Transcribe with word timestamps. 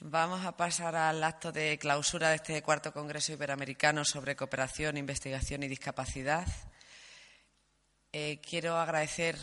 Vamos 0.00 0.46
a 0.46 0.56
pasar 0.56 0.94
al 0.94 1.24
acto 1.24 1.50
de 1.50 1.76
clausura 1.76 2.28
de 2.28 2.36
este 2.36 2.62
cuarto 2.62 2.92
Congreso 2.92 3.32
Iberoamericano 3.32 4.04
sobre 4.04 4.36
Cooperación, 4.36 4.96
Investigación 4.96 5.64
y 5.64 5.68
Discapacidad. 5.68 6.46
Eh, 8.12 8.40
quiero 8.40 8.76
agradecer, 8.76 9.36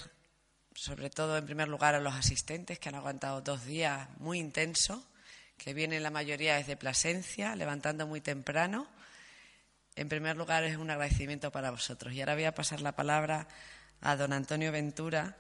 sobre 0.74 1.10
todo, 1.10 1.38
en 1.38 1.46
primer 1.46 1.68
lugar, 1.68 1.94
a 1.94 2.00
los 2.00 2.14
asistentes 2.14 2.80
que 2.80 2.88
han 2.88 2.96
aguantado 2.96 3.42
dos 3.42 3.66
días 3.66 4.08
muy 4.18 4.40
intensos, 4.40 5.04
que 5.58 5.74
vienen 5.74 6.04
la 6.04 6.10
mayoría 6.10 6.56
desde 6.56 6.78
Plasencia, 6.78 7.54
levantando 7.58 8.08
muy 8.08 8.22
temprano. 8.22 8.88
En 9.98 10.08
primer 10.08 10.38
lugar, 10.38 10.64
es 10.64 10.78
un 10.78 10.90
agradecimiento 10.90 11.52
para 11.52 11.70
vosotros. 11.70 12.14
Y 12.14 12.22
ahora 12.22 12.36
voy 12.36 12.46
a 12.46 12.56
pasar 12.56 12.80
la 12.80 12.96
palabra 12.96 13.50
a 14.00 14.16
don 14.16 14.32
Antonio 14.32 14.72
Ventura, 14.72 15.36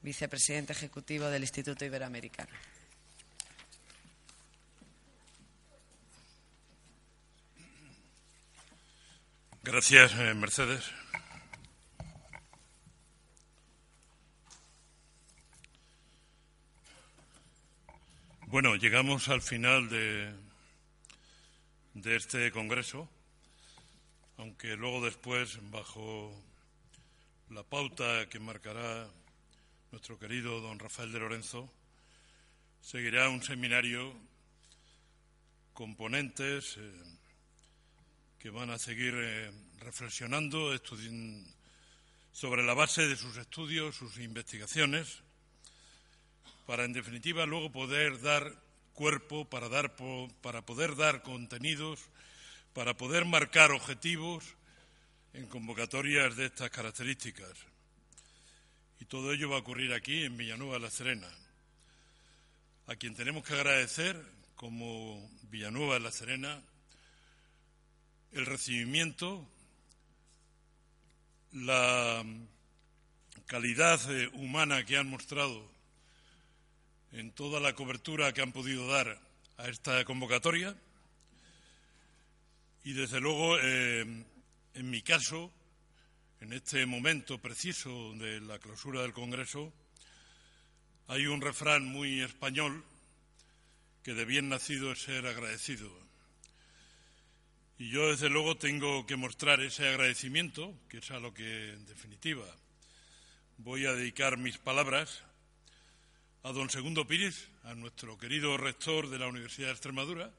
vicepresidente 0.00 0.72
ejecutivo 0.74 1.26
del 1.26 1.42
Instituto 1.42 1.84
Iberoamericano. 1.84 2.52
Gracias, 9.62 10.14
eh, 10.14 10.32
Mercedes. 10.32 10.90
Bueno, 18.46 18.74
llegamos 18.76 19.28
al 19.28 19.42
final 19.42 19.90
de, 19.90 20.32
de 21.92 22.16
este 22.16 22.50
congreso, 22.52 23.06
aunque 24.38 24.76
luego 24.76 25.04
después, 25.04 25.58
bajo 25.70 26.32
la 27.50 27.62
pauta 27.62 28.30
que 28.30 28.38
marcará 28.38 29.08
nuestro 29.92 30.18
querido 30.18 30.62
don 30.62 30.78
Rafael 30.78 31.12
de 31.12 31.20
Lorenzo, 31.20 31.70
seguirá 32.80 33.28
un 33.28 33.42
seminario 33.42 34.14
con 35.74 35.96
ponentes 35.96 36.78
eh, 36.78 37.19
que 38.40 38.48
van 38.48 38.70
a 38.70 38.78
seguir 38.78 39.12
eh, 39.14 39.52
reflexionando 39.80 40.72
sobre 42.32 42.64
la 42.64 42.72
base 42.72 43.06
de 43.06 43.14
sus 43.14 43.36
estudios, 43.36 43.96
sus 43.96 44.16
investigaciones, 44.16 45.18
para 46.66 46.84
en 46.84 46.94
definitiva 46.94 47.44
luego 47.44 47.70
poder 47.70 48.18
dar 48.22 48.50
cuerpo, 48.94 49.44
para, 49.44 49.68
dar, 49.68 49.94
para 50.40 50.64
poder 50.64 50.96
dar 50.96 51.22
contenidos, 51.22 52.00
para 52.72 52.96
poder 52.96 53.26
marcar 53.26 53.72
objetivos 53.72 54.44
en 55.34 55.46
convocatorias 55.46 56.34
de 56.36 56.46
estas 56.46 56.70
características. 56.70 57.52
Y 59.00 59.04
todo 59.04 59.32
ello 59.32 59.50
va 59.50 59.56
a 59.56 59.60
ocurrir 59.60 59.92
aquí, 59.92 60.24
en 60.24 60.38
Villanueva 60.38 60.74
de 60.74 60.80
la 60.80 60.90
Serena, 60.90 61.28
a 62.86 62.96
quien 62.96 63.14
tenemos 63.14 63.44
que 63.44 63.52
agradecer, 63.52 64.16
como 64.56 65.30
Villanueva 65.50 65.94
de 65.94 66.00
la 66.00 66.12
Serena, 66.12 66.62
el 68.32 68.46
recibimiento, 68.46 69.46
la 71.52 72.24
calidad 73.46 74.00
eh, 74.12 74.28
humana 74.34 74.84
que 74.84 74.96
han 74.96 75.08
mostrado 75.08 75.68
en 77.12 77.32
toda 77.32 77.58
la 77.58 77.74
cobertura 77.74 78.32
que 78.32 78.42
han 78.42 78.52
podido 78.52 78.86
dar 78.86 79.18
a 79.56 79.68
esta 79.68 80.04
convocatoria 80.04 80.76
y, 82.84 82.92
desde 82.92 83.20
luego, 83.20 83.58
eh, 83.58 84.24
en 84.74 84.90
mi 84.90 85.02
caso, 85.02 85.52
en 86.40 86.52
este 86.52 86.86
momento 86.86 87.38
preciso 87.38 88.14
de 88.14 88.40
la 88.40 88.58
clausura 88.58 89.02
del 89.02 89.12
Congreso, 89.12 89.72
hay 91.08 91.26
un 91.26 91.40
refrán 91.40 91.84
muy 91.84 92.22
español 92.22 92.84
que 94.04 94.14
de 94.14 94.24
bien 94.24 94.48
nacido 94.48 94.92
es 94.92 95.02
ser 95.02 95.26
agradecido. 95.26 96.09
Y 97.80 97.88
yo, 97.88 98.10
desde 98.10 98.28
luego, 98.28 98.58
tengo 98.58 99.06
que 99.06 99.16
mostrar 99.16 99.62
ese 99.62 99.88
agradecimiento, 99.88 100.74
que 100.90 100.98
es 100.98 101.10
a 101.12 101.18
lo 101.18 101.32
que, 101.32 101.70
en 101.72 101.86
definitiva, 101.86 102.44
voy 103.56 103.86
a 103.86 103.94
dedicar 103.94 104.36
mis 104.36 104.58
palabras, 104.58 105.22
a 106.42 106.52
don 106.52 106.68
Segundo 106.68 107.06
Pires, 107.06 107.48
a 107.64 107.74
nuestro 107.74 108.18
querido 108.18 108.58
rector 108.58 109.08
de 109.08 109.18
la 109.18 109.28
Universidad 109.28 109.68
de 109.68 109.72
Extremadura, 109.72 110.30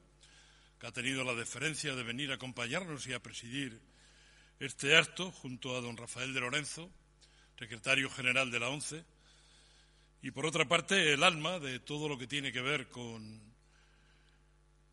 que 0.78 0.86
ha 0.86 0.92
tenido 0.92 1.24
la 1.24 1.34
deferencia 1.34 1.96
de 1.96 2.04
venir 2.04 2.30
a 2.30 2.36
acompañarnos 2.36 3.08
y 3.08 3.12
a 3.12 3.20
presidir 3.20 3.80
este 4.60 4.96
acto 4.96 5.32
junto 5.32 5.76
a 5.76 5.80
don 5.80 5.96
Rafael 5.96 6.32
de 6.32 6.38
Lorenzo, 6.38 6.92
secretario 7.58 8.08
general 8.08 8.52
de 8.52 8.60
la 8.60 8.68
ONCE, 8.68 9.04
y 10.22 10.30
por 10.30 10.46
otra 10.46 10.68
parte 10.68 11.12
el 11.12 11.24
alma 11.24 11.58
de 11.58 11.80
todo 11.80 12.08
lo 12.08 12.16
que 12.16 12.28
tiene 12.28 12.52
que 12.52 12.60
ver 12.60 12.88
con 12.88 13.40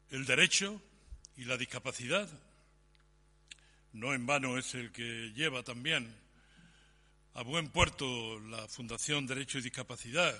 el 0.09 0.25
derecho 0.25 0.81
y 1.39 1.45
la 1.45 1.55
discapacidad. 1.55 2.27
No 3.93 4.13
en 4.13 4.25
vano 4.25 4.57
es 4.57 4.75
el 4.75 4.91
que 4.91 5.31
lleva 5.33 5.63
también 5.63 6.13
a 7.33 7.43
buen 7.43 7.69
puerto 7.69 8.37
la 8.41 8.67
Fundación 8.67 9.25
Derecho 9.25 9.57
y 9.57 9.61
Discapacidad 9.61 10.35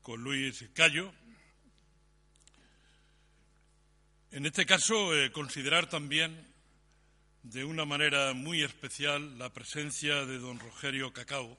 con 0.00 0.24
Luis 0.24 0.64
Cayo. 0.72 1.12
En 4.30 4.46
este 4.46 4.64
caso, 4.64 5.14
eh, 5.14 5.30
considerar 5.32 5.86
también 5.86 6.48
de 7.42 7.64
una 7.64 7.84
manera 7.84 8.32
muy 8.32 8.62
especial 8.62 9.38
la 9.38 9.52
presencia 9.52 10.24
de 10.24 10.38
don 10.38 10.58
Rogerio 10.58 11.12
Cacao 11.12 11.58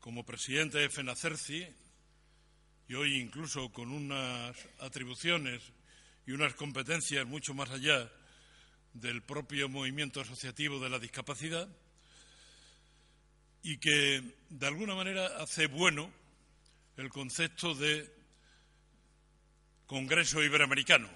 como 0.00 0.24
presidente 0.24 0.78
de 0.78 0.88
FENACERCI 0.88 1.68
y 2.88 2.94
hoy 2.94 3.16
incluso 3.16 3.70
con 3.72 3.90
unas 3.90 4.56
atribuciones 4.80 5.62
y 6.28 6.32
unas 6.32 6.52
competencias 6.52 7.26
mucho 7.26 7.54
más 7.54 7.70
allá 7.70 8.12
del 8.92 9.22
propio 9.22 9.66
movimiento 9.70 10.20
asociativo 10.20 10.78
de 10.78 10.90
la 10.90 10.98
discapacidad 10.98 11.66
y 13.62 13.78
que 13.78 14.36
de 14.50 14.66
alguna 14.66 14.94
manera 14.94 15.26
hace 15.38 15.68
bueno 15.68 16.12
el 16.98 17.08
concepto 17.08 17.74
de 17.74 18.14
Congreso 19.86 20.44
Iberoamericano 20.44 21.08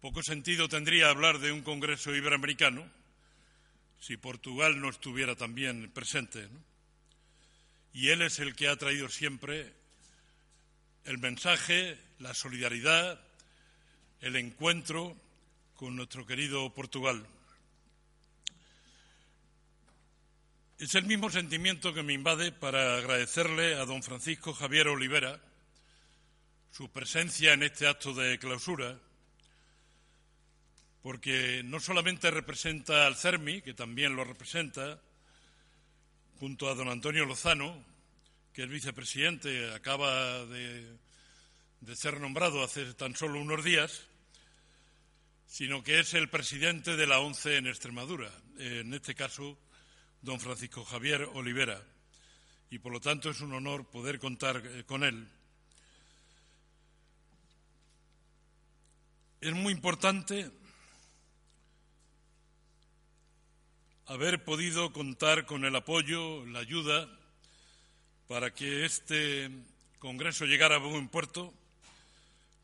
poco 0.00 0.22
sentido 0.22 0.68
tendría 0.68 1.10
hablar 1.10 1.40
de 1.40 1.50
un 1.50 1.62
Congreso 1.62 2.14
Iberoamericano 2.14 2.88
si 3.98 4.16
Portugal 4.16 4.80
no 4.80 4.88
estuviera 4.88 5.34
también 5.34 5.90
presente. 5.90 6.48
Y 7.92 8.10
él 8.10 8.22
es 8.22 8.38
el 8.38 8.54
que 8.54 8.68
ha 8.68 8.76
traído 8.76 9.08
siempre 9.08 9.72
el 11.06 11.18
mensaje, 11.18 11.96
la 12.18 12.34
solidaridad, 12.34 13.20
el 14.20 14.36
encuentro 14.36 15.16
con 15.76 15.96
nuestro 15.96 16.26
querido 16.26 16.72
Portugal. 16.74 17.26
Es 20.78 20.94
el 20.94 21.04
mismo 21.04 21.30
sentimiento 21.30 21.94
que 21.94 22.02
me 22.02 22.12
invade 22.12 22.52
para 22.52 22.98
agradecerle 22.98 23.76
a 23.76 23.84
don 23.86 24.02
Francisco 24.02 24.52
Javier 24.52 24.88
Olivera 24.88 25.40
su 26.72 26.90
presencia 26.90 27.54
en 27.54 27.62
este 27.62 27.86
acto 27.86 28.12
de 28.12 28.38
clausura 28.38 28.98
porque 31.02 31.62
no 31.64 31.78
solamente 31.78 32.32
representa 32.32 33.06
al 33.06 33.14
CERMI, 33.14 33.62
que 33.62 33.74
también 33.74 34.16
lo 34.16 34.24
representa, 34.24 35.00
junto 36.40 36.68
a 36.68 36.74
don 36.74 36.88
Antonio 36.88 37.24
Lozano, 37.24 37.80
que 38.56 38.62
es 38.62 38.70
vicepresidente, 38.70 39.70
acaba 39.74 40.46
de, 40.46 40.96
ser 41.94 42.18
nombrado 42.18 42.64
hace 42.64 42.94
tan 42.94 43.14
solo 43.14 43.38
unos 43.38 43.62
días, 43.62 44.06
sino 45.46 45.84
que 45.84 46.00
es 46.00 46.14
el 46.14 46.30
presidente 46.30 46.96
de 46.96 47.06
la 47.06 47.20
ONCE 47.20 47.58
en 47.58 47.66
Extremadura, 47.66 48.32
en 48.56 48.94
este 48.94 49.14
caso, 49.14 49.58
don 50.22 50.40
Francisco 50.40 50.86
Javier 50.86 51.28
Olivera, 51.34 51.84
y 52.70 52.78
por 52.78 52.92
lo 52.92 53.00
tanto 53.00 53.28
es 53.28 53.42
un 53.42 53.52
honor 53.52 53.90
poder 53.90 54.18
contar 54.18 54.62
eh, 54.64 54.84
con 54.84 55.04
él. 55.04 55.28
Es 59.42 59.52
muy 59.52 59.74
importante 59.74 60.50
haber 64.06 64.44
podido 64.44 64.94
contar 64.94 65.44
con 65.44 65.66
el 65.66 65.76
apoyo, 65.76 66.46
la 66.46 66.60
ayuda 66.60 67.06
para 68.28 68.52
que 68.52 68.84
este 68.84 69.50
Congreso 69.98 70.46
llegara 70.46 70.76
a 70.76 70.78
buen 70.78 71.08
puerto 71.08 71.54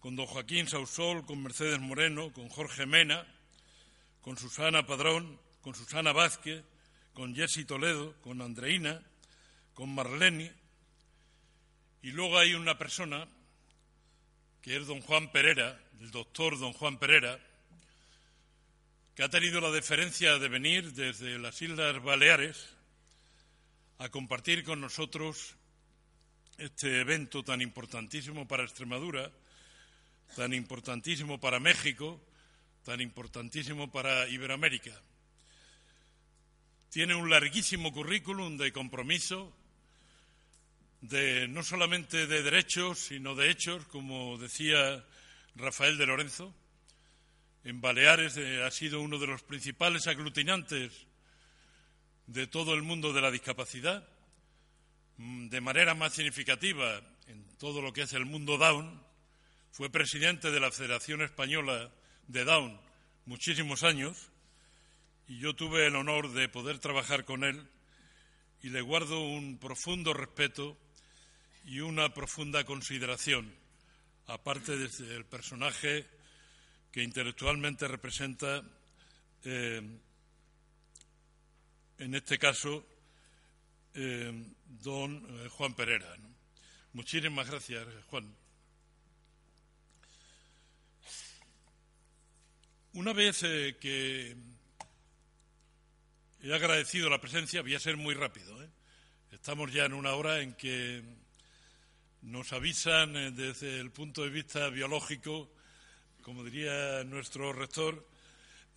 con 0.01 0.17
don 0.17 0.27
Joaquín 0.27 0.67
Sausol, 0.67 1.25
con 1.25 1.43
Mercedes 1.43 1.79
Moreno, 1.79 2.33
con 2.33 2.49
Jorge 2.49 2.87
Mena, 2.87 3.25
con 4.21 4.37
Susana 4.37 4.85
Padrón, 4.87 5.39
con 5.61 5.75
Susana 5.75 6.13
Vázquez, 6.13 6.65
con 7.15 7.35
Jessy 7.35 7.65
Toledo, 7.65 8.15
con 8.23 8.43
Andreina, 8.43 9.01
con 9.75 9.95
Marleni. 9.95 10.51
Y 12.03 12.11
luego 12.11 12.39
hay 12.39 12.55
una 12.55 12.77
persona 12.77 13.29
que 14.61 14.77
es 14.77 14.87
don 14.87 15.01
Juan 15.01 15.31
Pereira, 15.31 15.81
el 16.01 16.11
doctor 16.11 16.59
don 16.59 16.73
Juan 16.73 16.99
Pereira, 16.99 17.39
que 19.15 19.23
ha 19.23 19.29
tenido 19.29 19.61
la 19.61 19.71
deferencia 19.71 20.39
de 20.39 20.49
venir 20.49 20.93
desde 20.95 21.39
las 21.39 21.63
Islas 21.63 22.03
Baleares 22.03 22.75
a 24.03 24.09
compartir 24.09 24.65
con 24.65 24.81
nosotros 24.81 25.55
este 26.59 27.01
evento 27.03 27.45
tan 27.45 27.63
importantísimo 27.63 28.49
para 28.49 28.65
Extremadura, 28.65 29.31
tan 30.35 30.53
importantísimo 30.53 31.39
para 31.39 31.61
México, 31.61 32.21
tan 32.83 33.01
importantísimo 33.01 33.93
para 33.93 34.27
Iberoamérica. 34.27 34.91
Tiene 36.91 37.15
un 37.15 37.31
larguísimo 37.31 37.93
currículum 37.93 38.57
de 38.57 38.73
compromiso, 38.73 39.55
de 41.01 41.47
no 41.47 41.63
solamente 41.63 42.27
de 42.27 42.43
derechos, 42.43 42.99
sino 42.99 43.37
de 43.37 43.51
hechos, 43.51 43.87
como 43.87 44.37
decía 44.37 45.05
Rafael 45.55 45.97
de 45.97 46.07
Lorenzo. 46.07 46.53
En 47.63 47.81
Baleares 47.81 48.37
eh, 48.37 48.65
ha 48.65 48.71
sido 48.73 49.01
uno 49.01 49.21
de 49.21 49.29
los 49.29 49.45
principales 49.45 50.09
aglutinantes 50.09 51.07
de 52.33 52.47
todo 52.47 52.73
el 52.73 52.83
mundo 52.83 53.13
de 53.13 53.21
la 53.21 53.31
discapacidad, 53.31 54.09
mm, 55.19 55.49
de 55.49 55.61
manera 55.61 55.95
más 55.95 56.15
significativa 56.15 57.03
en 57.27 57.45
todo 57.59 57.83
lo 57.83 57.93
que 57.93 58.03
es 58.03 58.13
el 58.15 58.25
mundo 58.25 58.57
Down, 58.57 59.03
fue 59.71 59.91
presidente 59.91 60.51
de 60.51 60.61
la 60.61 60.71
Federación 60.71 61.21
Española 61.21 61.93
de 62.29 62.45
Down 62.45 62.81
muchísimos 63.27 63.83
años 63.83 64.31
y 65.29 65.39
yo 65.39 65.55
tuve 65.55 65.87
el 65.87 65.97
honor 65.97 66.33
de 66.33 66.49
poder 66.49 66.79
trabajar 66.79 67.25
con 67.25 67.45
él 67.45 67.69
y 68.63 68.71
le 68.71 68.81
guardo 68.81 69.21
un 69.21 69.59
profundo 69.59 70.15
respeto 70.15 70.77
y 71.67 71.81
una 71.81 72.15
profunda 72.15 72.65
consideración, 72.65 73.55
aparte 74.27 74.77
del 74.77 75.25
personaje 75.27 76.07
que 76.91 77.03
intelectualmente 77.03 77.87
representa, 77.89 78.63
eh, 79.45 79.83
en 81.99 82.15
este 82.15 82.39
caso, 82.39 82.85
eh, 83.95 84.33
don 84.67 85.27
eh, 85.29 85.49
Juan 85.51 85.75
Pereira. 85.75 86.17
Muchísimas 86.95 87.49
gracias, 87.49 87.87
Juan. 88.09 88.35
Una 92.95 93.13
vez 93.13 93.43
eh, 93.43 93.77
que 93.81 94.37
he 96.43 96.55
agradecido 96.55 97.09
la 97.09 97.21
presencia, 97.21 97.63
voy 97.63 97.75
a 97.75 97.81
ser 97.81 97.97
muy 97.97 98.15
rápido. 98.15 98.59
Estamos 99.31 99.73
ya 99.73 99.85
en 99.87 99.95
una 99.95 100.15
hora 100.15 100.41
en 100.41 100.55
que 100.55 101.03
nos 102.23 102.53
avisan 102.53 103.35
desde 103.35 103.81
el 103.81 103.91
punto 103.91 104.23
de 104.23 104.31
vista 104.31 104.69
biológico, 104.69 105.51
como 106.23 106.45
diría 106.45 107.03
nuestro 107.05 107.53
rector, 107.53 108.07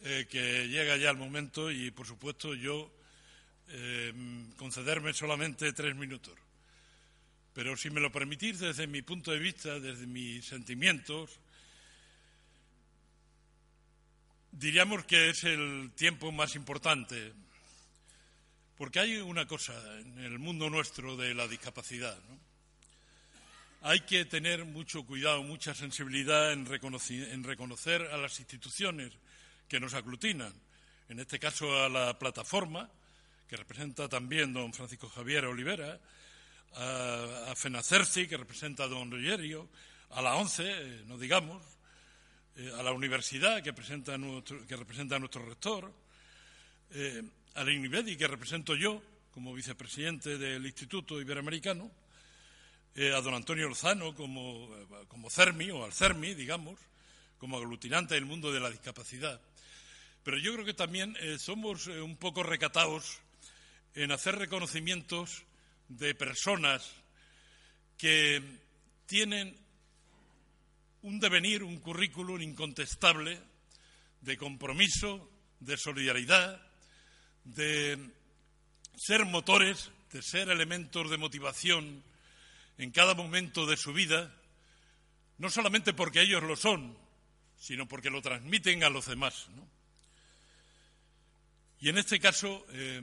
que 0.01 0.67
llega 0.67 0.97
ya 0.97 1.09
el 1.09 1.17
momento 1.17 1.71
y, 1.71 1.91
por 1.91 2.07
supuesto, 2.07 2.53
yo 2.53 2.94
concederme 4.57 5.13
solamente 5.13 5.73
tres 5.73 5.95
minutos. 5.95 6.33
Pero 7.53 7.77
si 7.77 7.89
me 7.89 8.01
lo 8.01 8.11
permitís, 8.11 8.59
desde 8.59 8.87
mi 8.87 9.01
punto 9.01 9.31
de 9.31 9.39
vista, 9.39 9.79
desde 9.79 10.05
mis 10.07 10.45
sentimientos, 10.45 11.39
Diríamos 14.57 15.03
que 15.03 15.31
es 15.31 15.43
el 15.43 15.91
tiempo 15.97 16.31
más 16.31 16.55
importante, 16.55 17.33
porque 18.77 19.01
hay 19.01 19.17
una 19.17 19.45
cosa 19.45 19.73
en 19.99 20.17
el 20.19 20.39
mundo 20.39 20.69
nuestro 20.69 21.17
de 21.17 21.33
la 21.33 21.45
discapacidad. 21.45 22.17
Hay 23.81 23.99
que 24.01 24.23
tener 24.23 24.63
mucho 24.63 25.03
cuidado, 25.03 25.43
mucha 25.43 25.75
sensibilidad 25.75 26.53
en, 26.53 26.65
en 26.71 27.43
reconocer 27.43 28.03
a 28.03 28.17
las 28.17 28.39
instituciones 28.39 29.11
que 29.67 29.81
nos 29.81 29.93
aglutinan, 29.93 30.53
en 31.09 31.19
este 31.19 31.37
caso 31.37 31.83
a 31.83 31.89
la 31.89 32.17
plataforma, 32.17 32.89
que 33.47 33.57
representa 33.57 34.09
también 34.09 34.53
don 34.53 34.73
Francisco 34.73 35.09
Javier 35.09 35.45
Olivera, 35.45 35.99
a, 36.75 37.53
FENACERCI, 37.55 38.27
que 38.27 38.37
representa 38.37 38.83
a 38.83 38.87
don 38.87 39.09
Rogerio, 39.09 39.69
a 40.11 40.21
la 40.21 40.35
ONCE, 40.35 40.65
eh, 40.65 41.03
no 41.07 41.17
digamos, 41.17 41.61
eh, 42.57 42.71
a 42.79 42.83
la 42.83 42.93
universidad 42.93 43.61
que, 43.61 43.73
presenta 43.73 44.17
nuestro, 44.17 44.65
que 44.65 44.77
representa 44.77 45.17
a 45.17 45.19
nuestro 45.19 45.45
rector, 45.45 45.91
eh, 46.91 47.21
a 47.55 47.63
la 47.65 47.71
INIBEDI 47.71 48.15
que 48.15 48.27
represento 48.27 48.75
yo 48.75 49.01
como 49.33 49.53
vicepresidente 49.53 50.37
del 50.37 50.65
Instituto 50.65 51.19
Iberoamericano, 51.19 51.91
eh, 52.95 53.11
a 53.11 53.19
don 53.19 53.33
Antonio 53.33 53.67
Lozano 53.67 54.15
como, 54.15 54.69
como 55.09 55.29
CERMI 55.29 55.69
o 55.71 55.83
al 55.83 55.91
CERMI, 55.91 56.33
digamos, 56.33 56.79
como 57.37 57.57
aglutinante 57.57 58.15
del 58.15 58.25
mundo 58.25 58.53
de 58.53 58.61
la 58.61 58.69
discapacidad. 58.69 59.41
Pero 60.23 60.37
yo 60.37 60.53
creo 60.53 60.63
que 60.63 60.73
también 60.73 61.17
somos 61.37 61.87
un 61.87 62.15
poco 62.15 62.41
recatados 62.41 63.19
en 63.95 64.11
hacer 64.11 64.35
reconocimientos 64.35 65.43
de 65.87 66.13
personas 66.13 66.91
que 67.97 68.41
tienen 69.05 69.57
un 71.01 71.19
devenir, 71.19 71.63
un 71.63 71.79
currículum 71.79 72.41
incontestable 72.41 73.39
de 74.21 74.37
compromiso, 74.37 75.29
de 75.59 75.77
solidaridad, 75.77 76.61
de 77.45 78.11
ser 78.97 79.25
motores, 79.25 79.91
de 80.11 80.21
ser 80.21 80.49
elementos 80.49 81.09
de 81.09 81.17
motivación 81.17 82.03
en 82.77 82.91
cada 82.91 83.13
momento 83.13 83.65
de 83.65 83.77
su 83.77 83.93
vida, 83.93 84.35
no 85.37 85.49
solamente 85.49 85.93
porque 85.93 86.21
ellos 86.21 86.43
lo 86.43 86.55
son, 86.55 86.97
sino 87.57 87.87
porque 87.87 88.09
lo 88.09 88.21
transmiten 88.21 88.83
a 88.83 88.89
los 88.89 89.05
demás. 89.05 89.47
Y 91.79 91.89
en 91.89 91.97
este 91.97 92.19
caso, 92.19 92.65
eh, 92.71 93.01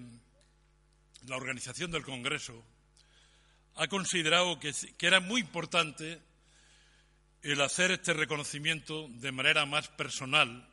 la 1.27 1.37
organización 1.37 1.91
del 1.91 2.03
Congreso 2.03 2.63
ha 3.77 3.87
considerado 3.89 4.59
que 4.59 4.73
era 5.01 5.21
muy 5.21 5.41
importante 5.41 6.21
el 7.43 7.61
hacer 7.61 7.91
este 7.91 8.13
reconocimiento 8.13 9.09
de 9.09 9.33
manera 9.33 9.67
más 9.67 9.89
personal, 9.89 10.69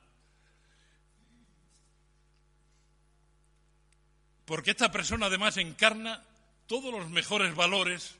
porque 4.46 4.72
esta 4.72 4.92
persona 4.92 5.28
además 5.28 5.58
encarna 5.58 6.24
todos 6.68 6.94
los 6.94 7.10
mejores 7.10 7.56
valores 7.56 8.16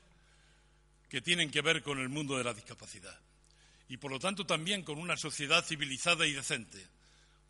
que 1.08 1.20
tienen 1.20 1.50
que 1.50 1.60
ver 1.60 1.82
con 1.82 1.98
el 1.98 2.08
mundo 2.08 2.38
de 2.38 2.44
la 2.44 2.54
discapacidad. 2.54 3.18
Y 3.88 3.96
por 3.96 4.12
lo 4.12 4.20
tanto 4.20 4.46
también 4.46 4.84
con 4.84 4.98
una 4.98 5.16
sociedad 5.16 5.64
civilizada 5.64 6.26
y 6.26 6.32
decente, 6.32 6.86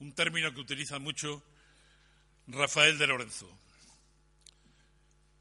un 0.00 0.12
término 0.14 0.52
que 0.54 0.60
utiliza 0.60 0.98
mucho 0.98 1.42
Rafael 2.46 2.96
de 2.96 3.06
Lorenzo. 3.06 3.50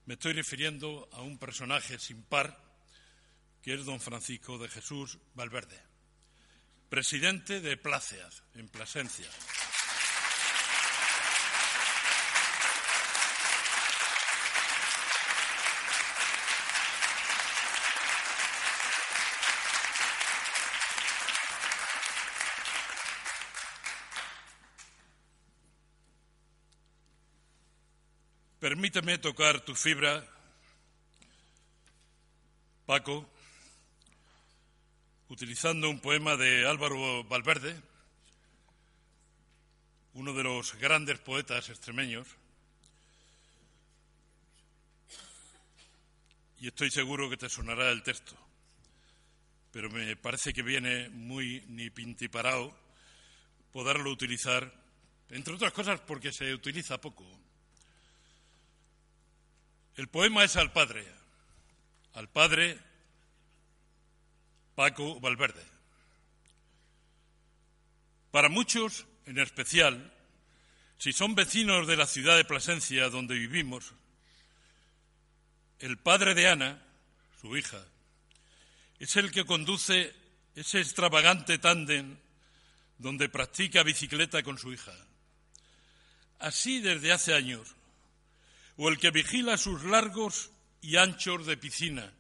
Me 0.09 0.15
estoy 0.15 0.33
refiriendo 0.33 1.07
a 1.11 1.21
un 1.21 1.37
personaje 1.37 1.99
sin 1.99 2.23
par 2.23 2.57
que 3.61 3.75
es 3.75 3.85
don 3.85 4.01
Francisco 4.01 4.57
de 4.57 4.67
Jesús 4.67 5.19
Valverde, 5.35 5.79
presidente 6.89 7.61
de 7.61 7.77
Pláceas, 7.77 8.41
en 8.55 8.67
Plasencia. 8.69 9.29
Permíteme 28.69 29.17
tocar 29.17 29.61
tu 29.61 29.73
fibra, 29.73 30.23
Paco, 32.85 33.27
utilizando 35.27 35.89
un 35.89 35.99
poema 35.99 36.37
de 36.37 36.67
Álvaro 36.67 37.23
Valverde, 37.23 37.75
uno 40.13 40.33
de 40.33 40.43
los 40.43 40.75
grandes 40.75 41.17
poetas 41.17 41.69
extremeños, 41.69 42.27
y 46.59 46.67
estoy 46.67 46.91
seguro 46.91 47.27
que 47.27 47.37
te 47.37 47.49
sonará 47.49 47.89
el 47.89 48.03
texto, 48.03 48.37
pero 49.71 49.89
me 49.89 50.15
parece 50.15 50.53
que 50.53 50.61
viene 50.61 51.09
muy 51.09 51.65
ni 51.69 51.89
pintiparado 51.89 52.77
poderlo 53.71 54.11
utilizar, 54.11 54.71
entre 55.31 55.55
otras 55.55 55.73
cosas 55.73 55.99
porque 56.01 56.31
se 56.31 56.53
utiliza 56.53 57.01
poco. 57.01 57.48
El 59.99 60.07
poema 60.07 60.45
es 60.45 60.55
al 60.55 60.71
Padre, 60.71 61.05
al 62.13 62.29
Padre 62.29 62.79
Paco 64.73 65.19
Valverde. 65.19 65.61
Para 68.31 68.47
muchos, 68.47 69.05
en 69.25 69.39
especial, 69.39 70.13
si 70.97 71.11
son 71.11 71.35
vecinos 71.35 71.85
de 71.85 71.97
la 71.97 72.07
ciudad 72.07 72.37
de 72.37 72.45
Plasencia 72.45 73.09
donde 73.09 73.35
vivimos, 73.35 73.91
el 75.79 75.97
padre 75.97 76.33
de 76.33 76.47
Ana, 76.47 76.81
su 77.41 77.57
hija, 77.57 77.85
es 78.99 79.17
el 79.17 79.31
que 79.31 79.45
conduce 79.45 80.15
ese 80.55 80.79
extravagante 80.79 81.57
tándem 81.57 82.15
donde 82.99 83.27
practica 83.27 83.83
bicicleta 83.83 84.43
con 84.43 84.57
su 84.57 84.71
hija. 84.71 84.93
Así 86.39 86.79
desde 86.79 87.11
hace 87.11 87.33
años. 87.33 87.75
O 88.81 88.87
el 88.87 88.97
que 88.97 89.11
vigila 89.11 89.57
sus 89.57 89.83
largos 89.83 90.51
y 90.81 90.95
anchos 90.95 91.45
de 91.45 91.57
piscina. 91.57 92.13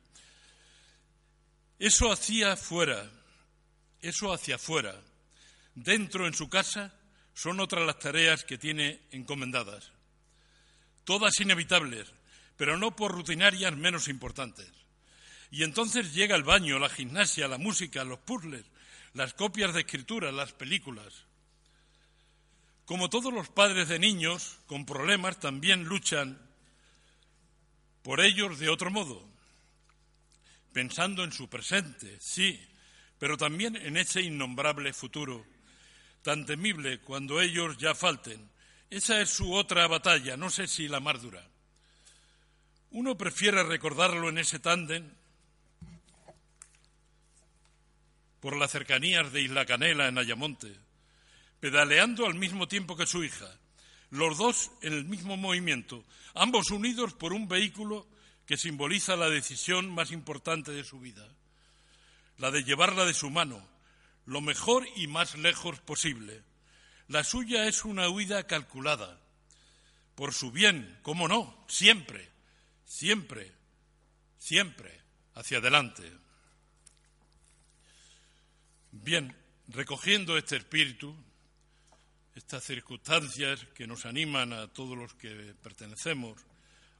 Eso 1.79 2.11
hacía 2.11 2.57
fuera, 2.57 3.09
eso 4.01 4.33
hacia 4.33 4.55
afuera. 4.55 5.01
Dentro 5.73 6.27
en 6.27 6.33
su 6.33 6.49
casa 6.49 6.93
son 7.33 7.61
otras 7.61 7.85
las 7.85 7.99
tareas 7.99 8.43
que 8.43 8.57
tiene 8.57 8.99
encomendadas. 9.11 9.93
Todas 11.05 11.39
inevitables, 11.39 12.11
pero 12.57 12.75
no 12.75 12.93
por 12.93 13.13
rutinarias 13.13 13.77
menos 13.77 14.09
importantes. 14.09 14.69
Y 15.51 15.63
entonces 15.63 16.13
llega 16.13 16.35
el 16.35 16.43
baño, 16.43 16.77
la 16.77 16.89
gimnasia, 16.89 17.47
la 17.47 17.57
música, 17.57 18.03
los 18.03 18.19
puzzles, 18.19 18.65
las 19.13 19.33
copias 19.33 19.73
de 19.73 19.79
escritura, 19.79 20.33
las 20.33 20.51
películas. 20.51 21.23
Como 22.83 23.09
todos 23.09 23.33
los 23.33 23.47
padres 23.47 23.87
de 23.87 23.97
niños 23.97 24.59
con 24.67 24.85
problemas, 24.85 25.39
también 25.39 25.85
luchan 25.85 26.48
por 28.09 28.21
ellos 28.21 28.57
de 28.57 28.69
otro 28.69 28.89
modo, 28.89 29.23
pensando 30.73 31.23
en 31.23 31.31
su 31.31 31.47
presente, 31.47 32.17
sí, 32.19 32.59
pero 33.19 33.37
también 33.37 33.75
en 33.75 33.97
ese 33.97 34.23
innombrable 34.23 34.93
futuro, 34.93 35.45
tan 36.23 36.43
temible 36.43 37.01
cuando 37.01 37.39
ellos 37.39 37.77
ya 37.77 37.93
falten. 37.93 38.49
Esa 38.89 39.21
es 39.21 39.29
su 39.29 39.53
otra 39.53 39.85
batalla, 39.85 40.35
no 40.37 40.49
sé 40.49 40.65
si 40.65 40.87
la 40.87 40.99
más 40.99 41.21
dura. 41.21 41.47
Uno 42.89 43.15
prefiere 43.15 43.61
recordarlo 43.61 44.29
en 44.29 44.39
ese 44.39 44.57
tándem 44.57 45.07
por 48.39 48.57
las 48.57 48.71
cercanías 48.71 49.31
de 49.31 49.43
Isla 49.43 49.67
Canela 49.67 50.07
en 50.07 50.17
Ayamonte, 50.17 50.75
pedaleando 51.59 52.25
al 52.25 52.33
mismo 52.33 52.67
tiempo 52.67 52.97
que 52.97 53.05
su 53.05 53.23
hija, 53.23 53.55
los 54.11 54.37
dos 54.37 54.71
en 54.81 54.93
el 54.93 55.05
mismo 55.05 55.37
movimiento, 55.37 56.03
ambos 56.33 56.71
unidos 56.71 57.13
por 57.13 57.33
un 57.33 57.47
vehículo 57.47 58.07
que 58.45 58.57
simboliza 58.57 59.15
la 59.15 59.29
decisión 59.29 59.93
más 59.93 60.11
importante 60.11 60.71
de 60.71 60.83
su 60.83 60.99
vida, 60.99 61.27
la 62.37 62.51
de 62.51 62.63
llevarla 62.63 63.05
de 63.05 63.13
su 63.13 63.29
mano, 63.29 63.63
lo 64.25 64.41
mejor 64.41 64.87
y 64.95 65.07
más 65.07 65.37
lejos 65.37 65.79
posible. 65.81 66.43
La 67.07 67.23
suya 67.23 67.67
es 67.67 67.85
una 67.85 68.09
huida 68.09 68.47
calculada, 68.47 69.19
por 70.15 70.33
su 70.33 70.51
bien, 70.51 70.99
cómo 71.01 71.27
no, 71.27 71.65
siempre, 71.67 72.29
siempre, 72.85 73.51
siempre, 74.37 74.99
hacia 75.35 75.59
adelante. 75.59 76.11
Bien, 78.91 79.35
recogiendo 79.67 80.37
este 80.37 80.57
espíritu, 80.57 81.15
estas 82.39 82.63
circunstancias 82.63 83.65
que 83.75 83.85
nos 83.85 84.05
animan 84.05 84.53
a 84.53 84.69
todos 84.69 84.97
los 84.97 85.13
que 85.15 85.53
pertenecemos 85.61 86.39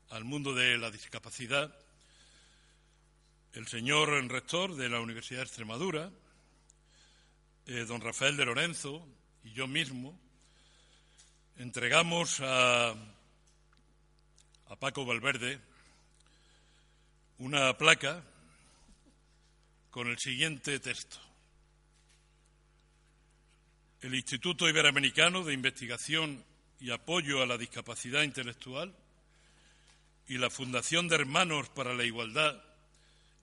al 0.10 0.25
mundo 0.25 0.53
de 0.53 0.77
la 0.77 0.91
discapacidad, 0.91 1.74
el 3.53 3.65
señor 3.69 4.10
rector 4.27 4.75
de 4.75 4.89
la 4.89 5.00
Universidad 5.00 5.39
de 5.39 5.46
Extremadura, 5.46 6.12
eh, 7.67 7.86
don 7.88 8.01
Rafael 8.01 8.36
de 8.36 8.43
Lorenzo 8.43 9.08
y 9.46 9.53
yo 9.53 9.65
mismo, 9.65 10.19
entregamos 11.58 12.41
a, 12.41 12.89
a 12.89 14.75
Paco 14.77 15.05
Valverde 15.05 15.62
una 17.38 17.77
placa 17.77 18.25
con 19.89 20.10
el 20.10 20.19
siguiente 20.19 20.79
texto 20.81 21.28
el 24.01 24.15
Instituto 24.15 24.70
Iberoamericano 24.70 25.44
de 25.44 25.53
Investigación 25.53 26.46
y 26.79 26.91
Apoyo 26.91 27.41
a 27.41 27.46
la 27.46 27.58
Discapacidad 27.58 28.24
Intelectual 28.24 28.96
y 30.27 30.38
la 30.38 30.50
Fundación 30.50 31.10
de 31.10 31.15
Hermanos 31.15 31.68
para 31.70 31.94
la 31.94 32.06
Igualdad 32.06 32.63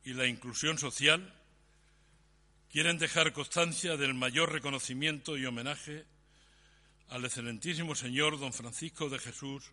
y 0.04 0.14
la 0.14 0.26
Inclusión 0.26 0.78
Social 0.78 1.34
quieren 2.70 2.96
dejar 2.96 3.34
constancia 3.34 3.98
del 3.98 4.14
mayor 4.14 4.50
reconocimiento 4.50 5.36
y 5.36 5.44
homenaje 5.44 6.06
al 7.10 7.26
excelentísimo 7.26 7.94
señor 7.94 8.38
don 8.40 8.54
Francisco 8.54 9.10
de 9.10 9.18
Jesús 9.18 9.72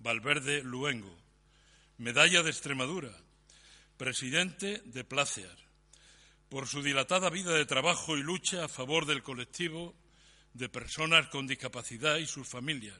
Valverde 0.00 0.62
Luengo, 0.62 1.16
medalla 1.98 2.42
de 2.42 2.50
Extremadura, 2.50 3.12
presidente 3.96 4.82
de 4.86 5.04
Pláceas, 5.04 5.56
por 6.48 6.66
su 6.66 6.82
dilatada 6.82 7.30
vida 7.30 7.52
de 7.52 7.64
trabajo 7.64 8.16
y 8.16 8.22
lucha 8.22 8.64
a 8.64 8.68
favor 8.68 9.06
del 9.06 9.22
colectivo 9.22 9.94
de 10.56 10.68
personas 10.68 11.28
con 11.28 11.46
discapacidad 11.46 12.16
y 12.16 12.26
sus 12.26 12.48
familias, 12.48 12.98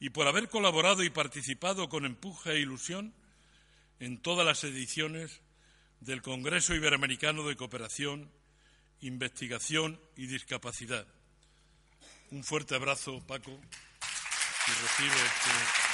y 0.00 0.10
por 0.10 0.26
haber 0.26 0.48
colaborado 0.48 1.02
y 1.02 1.10
participado 1.10 1.88
con 1.88 2.04
empuje 2.04 2.52
e 2.52 2.60
ilusión 2.60 3.14
en 4.00 4.18
todas 4.20 4.44
las 4.44 4.64
ediciones 4.64 5.40
del 6.00 6.22
Congreso 6.22 6.74
Iberoamericano 6.74 7.46
de 7.46 7.56
Cooperación, 7.56 8.30
Investigación 9.00 10.00
y 10.16 10.26
Discapacidad. 10.26 11.06
Un 12.30 12.44
fuerte 12.44 12.74
abrazo, 12.74 13.24
Paco, 13.26 13.52
y 13.52 14.70
recibe 14.70 15.14
este 15.14 15.85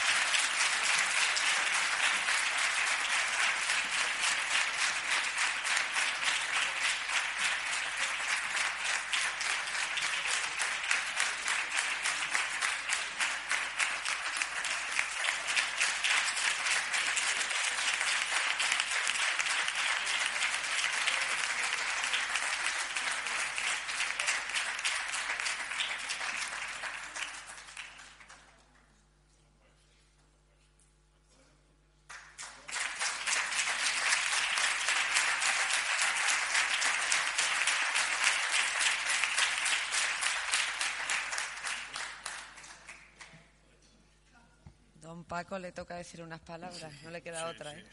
Paco 45.24 45.58
le 45.58 45.72
toca 45.72 45.96
decir 45.96 46.22
unas 46.22 46.40
palabras, 46.40 46.92
no 47.02 47.10
le 47.10 47.22
queda 47.22 47.48
otra. 47.48 47.72
¿eh? 47.72 47.84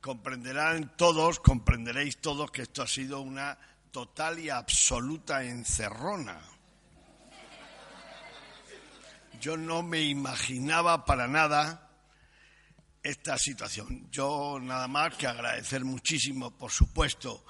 Comprenderán 0.00 0.96
todos, 0.96 1.40
comprenderéis 1.40 2.18
todos 2.18 2.50
que 2.50 2.62
esto 2.62 2.82
ha 2.82 2.86
sido 2.86 3.20
una 3.20 3.58
total 3.90 4.38
y 4.38 4.50
absoluta 4.50 5.42
encerrona. 5.42 6.40
Yo 9.40 9.56
no 9.56 9.82
me 9.82 10.02
imaginaba 10.02 11.04
para 11.04 11.26
nada 11.26 11.90
esta 13.02 13.38
situación. 13.38 14.10
Yo 14.10 14.58
nada 14.60 14.88
más 14.88 15.14
que 15.14 15.26
agradecer 15.26 15.84
muchísimo, 15.84 16.50
por 16.50 16.70
supuesto, 16.70 17.44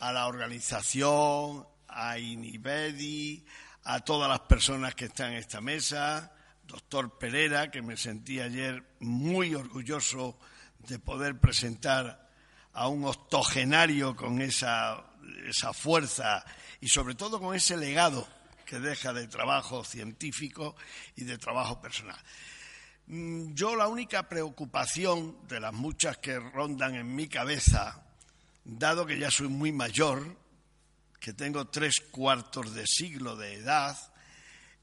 a 0.00 0.12
la 0.12 0.26
organización, 0.26 1.66
a 1.88 2.18
Inibedi, 2.18 3.44
a 3.84 4.00
todas 4.00 4.28
las 4.28 4.40
personas 4.40 4.94
que 4.94 5.06
están 5.06 5.32
en 5.32 5.38
esta 5.38 5.60
mesa, 5.60 6.32
doctor 6.68 7.18
Pereira, 7.18 7.70
que 7.70 7.80
me 7.80 7.96
sentí 7.96 8.40
ayer 8.40 8.84
muy 9.00 9.54
orgulloso 9.54 10.38
de 10.86 10.98
poder 10.98 11.40
presentar 11.40 12.28
a 12.74 12.88
un 12.88 13.04
octogenario 13.04 14.14
con 14.14 14.40
esa, 14.42 15.02
esa 15.46 15.72
fuerza 15.72 16.44
y 16.80 16.88
sobre 16.88 17.14
todo 17.14 17.40
con 17.40 17.56
ese 17.56 17.76
legado 17.76 18.28
que 18.66 18.78
deja 18.78 19.14
de 19.14 19.26
trabajo 19.26 19.82
científico 19.82 20.76
y 21.16 21.24
de 21.24 21.38
trabajo 21.38 21.80
personal. 21.80 22.20
Mm, 23.06 23.54
yo 23.54 23.74
la 23.74 23.88
única 23.88 24.28
preocupación 24.28 25.48
de 25.48 25.60
las 25.60 25.72
muchas 25.72 26.18
que 26.18 26.38
rondan 26.38 26.94
en 26.94 27.14
mi 27.16 27.28
cabeza, 27.28 28.04
dado 28.64 29.06
que 29.06 29.18
ya 29.18 29.30
soy 29.30 29.48
muy 29.48 29.72
mayor, 29.72 30.36
que 31.18 31.32
tengo 31.32 31.66
tres 31.68 31.96
cuartos 32.10 32.74
de 32.74 32.86
siglo 32.86 33.36
de 33.36 33.54
edad, 33.54 33.96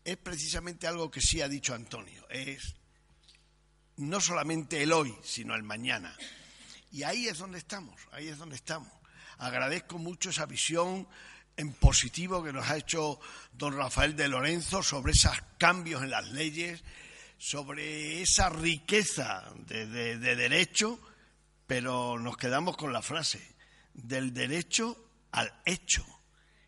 es 0.06 0.18
precisamente 0.18 0.88
algo 0.88 1.10
que 1.10 1.20
sí 1.20 1.42
ha 1.42 1.50
dicho 1.50 1.74
Antonio, 1.74 2.26
es 2.30 2.76
no 3.98 4.22
solamente 4.22 4.84
el 4.84 4.94
hoy, 4.94 5.14
sino 5.24 5.56
el 5.56 5.64
mañana. 5.64 6.16
Y 6.92 7.04
ahí 7.04 7.28
es 7.28 7.40
donde 7.40 7.58
estamos, 7.58 8.00
ahí 8.12 8.28
es 8.28 8.38
donde 8.38 8.56
estamos. 8.56 8.92
Agradezco 9.40 9.98
mucho 9.98 10.30
esa 10.30 10.46
visión 10.46 11.08
en 11.58 11.74
positivo 11.74 12.44
que 12.44 12.54
nos 12.54 12.70
ha 12.70 12.78
hecho 12.78 13.20
don 13.52 13.76
Rafael 13.76 14.16
de 14.16 14.28
Lorenzo 14.28 14.84
sobre 14.84 15.14
esos 15.14 15.38
cambios 15.58 16.04
en 16.04 16.12
las 16.12 16.30
leyes, 16.30 16.84
sobre 17.38 18.22
esa 18.22 18.50
riqueza 18.50 19.44
de, 19.66 19.88
de 19.88 20.36
derecho, 20.36 21.00
pero 21.66 22.20
nos 22.20 22.38
quedamos 22.38 22.78
con 22.78 22.94
la 22.94 23.02
frase, 23.02 23.56
del 23.94 24.34
derecho 24.34 25.10
al 25.32 25.52
hecho. 25.66 26.06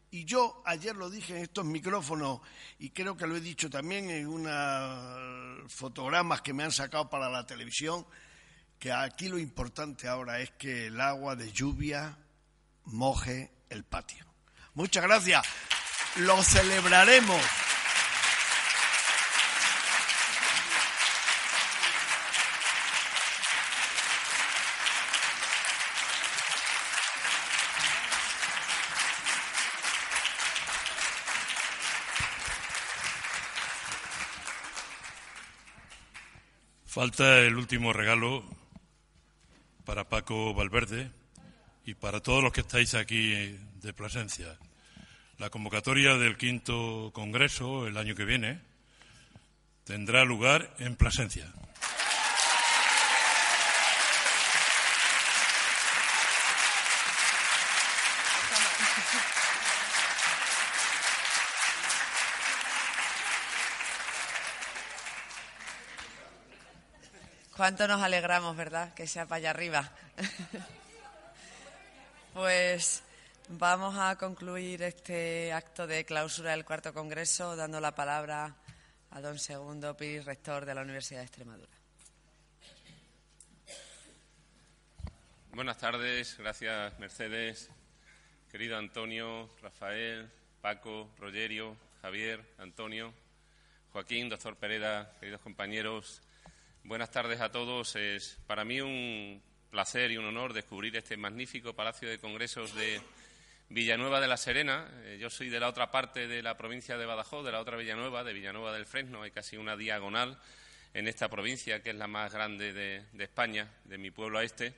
Y 0.10 0.24
yo 0.24 0.62
ayer 0.66 0.96
lo 0.96 1.10
dije 1.10 1.36
en 1.36 1.44
estos 1.44 1.66
micrófonos 1.66 2.40
y 2.80 2.92
creo 2.92 3.18
que 3.18 3.28
lo 3.28 3.36
he 3.36 3.42
dicho 3.42 3.70
también 3.70 4.10
en 4.10 4.28
unos 4.28 5.72
fotogramas 5.72 6.42
que 6.42 6.54
me 6.54 6.64
han 6.64 6.72
sacado 6.72 7.10
para 7.10 7.30
la 7.30 7.46
televisión, 7.46 8.06
que 8.80 8.92
aquí 8.92 9.28
lo 9.28 9.38
importante 9.38 10.08
ahora 10.08 10.40
es 10.40 10.52
que 10.52 10.88
el 10.88 11.02
agua 11.02 11.36
de 11.36 11.52
lluvia 11.52 12.18
moje 12.86 13.52
el 13.70 13.84
patio. 13.84 14.26
Muchas 14.76 15.04
gracias. 15.04 15.46
Lo 16.18 16.42
celebraremos. 16.42 17.42
Falta 36.98 37.42
el 37.42 37.56
último 37.58 37.94
regalo 37.94 38.44
para 39.86 40.10
Paco 40.10 40.56
Valverde 40.56 41.12
y 41.86 41.94
para 41.94 42.22
todos 42.22 42.42
los 42.42 42.52
que 42.52 42.62
estáis 42.62 42.96
aquí 42.96 43.56
de 43.84 43.94
Plasencia. 43.94 44.58
La 45.38 45.52
convocatoria 45.52 46.16
del 46.18 46.38
quinto 46.38 47.12
Congreso 47.14 47.86
el 47.86 47.98
año 47.98 48.16
que 48.16 48.26
viene 48.26 48.62
tendrá 49.84 50.26
lugar 50.26 50.74
en 50.80 50.96
Plasencia. 50.96 51.46
Cuánto 67.58 67.88
nos 67.88 68.04
alegramos, 68.04 68.56
¿verdad? 68.56 68.94
Que 68.94 69.08
sea 69.08 69.26
para 69.26 69.38
allá 69.38 69.50
arriba. 69.50 69.92
pues 72.36 73.02
vamos 73.50 73.96
a 73.98 74.16
concluir 74.16 74.84
este 74.84 75.52
acto 75.52 75.88
de 75.88 76.06
clausura 76.06 76.52
del 76.52 76.64
cuarto 76.64 76.94
congreso 76.94 77.56
dando 77.56 77.82
la 77.82 77.96
palabra 77.96 78.56
a 79.10 79.22
don 79.22 79.40
Segundo 79.40 79.98
Piris, 79.98 80.24
rector 80.24 80.66
de 80.66 80.76
la 80.76 80.84
Universidad 80.84 81.22
de 81.22 81.26
Extremadura. 81.26 81.72
Buenas 85.52 85.80
tardes, 85.80 86.38
gracias 86.38 87.00
Mercedes, 87.00 87.72
querido 88.52 88.78
Antonio, 88.78 89.50
Rafael, 89.64 90.32
Paco, 90.62 91.10
Rogerio, 91.18 91.76
Javier, 92.04 92.40
Antonio, 92.60 93.16
Joaquín, 93.94 94.30
doctor 94.30 94.58
Pereda, 94.58 95.12
queridos 95.20 95.42
compañeros, 95.42 96.22
Buenas 96.88 97.12
tardes 97.12 97.42
a 97.42 97.52
todos. 97.52 97.98
Es 97.98 98.38
para 98.48 98.64
mí 98.64 98.80
un 98.80 99.44
placer 99.70 100.10
y 100.10 100.16
un 100.16 100.24
honor 100.24 100.54
descubrir 100.54 100.96
este 100.96 101.18
magnífico 101.18 101.74
Palacio 101.74 102.08
de 102.08 102.18
Congresos 102.18 102.74
de 102.76 103.02
Villanueva 103.68 104.22
de 104.22 104.28
la 104.30 104.38
Serena. 104.38 104.90
Eh, 105.04 105.18
yo 105.20 105.30
soy 105.30 105.50
de 105.50 105.60
la 105.60 105.68
otra 105.68 105.92
parte 105.92 106.30
de 106.30 106.42
la 106.42 106.56
provincia 106.56 106.98
de 106.98 107.06
Badajoz, 107.06 107.44
de 107.44 107.52
la 107.52 107.60
otra 107.60 107.76
Villanueva, 107.76 108.24
de 108.24 108.32
Villanueva 108.32 108.72
del 108.72 108.86
Fresno. 108.86 109.24
Hay 109.24 109.32
casi 109.32 109.58
una 109.58 109.76
diagonal 109.76 110.40
en 110.94 111.10
esta 111.10 111.28
provincia, 111.28 111.84
que 111.84 111.90
es 111.90 111.98
la 111.98 112.08
más 112.08 112.32
grande 112.32 112.72
de, 112.72 113.04
de 113.12 113.24
España, 113.26 113.68
de 113.84 113.98
mi 113.98 114.10
pueblo 114.10 114.40
a 114.40 114.46
este. 114.46 114.74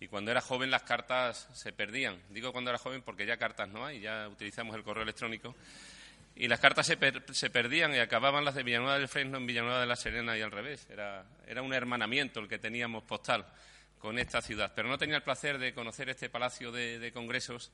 Y 0.00 0.08
cuando 0.08 0.32
era 0.32 0.40
joven 0.40 0.72
las 0.72 0.82
cartas 0.82 1.48
se 1.54 1.72
perdían. 1.72 2.20
Digo 2.30 2.50
cuando 2.50 2.70
era 2.70 2.80
joven 2.80 3.02
porque 3.02 3.26
ya 3.26 3.36
cartas 3.36 3.68
no 3.68 3.86
hay, 3.86 4.00
ya 4.00 4.28
utilizamos 4.28 4.74
el 4.74 4.82
correo 4.82 5.04
electrónico 5.04 5.54
y 6.36 6.48
las 6.48 6.58
cartas 6.58 6.86
se, 6.86 6.98
se, 7.32 7.50
perdían 7.50 7.94
y 7.94 7.98
acababan 7.98 8.44
las 8.44 8.54
de 8.54 8.64
Villanueva 8.64 8.98
del 8.98 9.08
Fresno 9.08 9.38
en 9.38 9.46
Villanueva 9.46 9.80
de 9.80 9.86
la 9.86 9.96
Serena 9.96 10.36
y 10.36 10.42
al 10.42 10.50
revés. 10.50 10.86
Era, 10.90 11.24
era, 11.46 11.62
un 11.62 11.72
hermanamiento 11.72 12.40
el 12.40 12.48
que 12.48 12.58
teníamos 12.58 13.04
postal 13.04 13.46
con 13.98 14.18
esta 14.18 14.42
ciudad. 14.42 14.72
Pero 14.74 14.88
no 14.88 14.98
tenía 14.98 15.16
el 15.16 15.22
placer 15.22 15.58
de 15.58 15.72
conocer 15.72 16.08
este 16.08 16.28
palacio 16.28 16.72
de, 16.72 16.98
de 16.98 17.12
congresos 17.12 17.70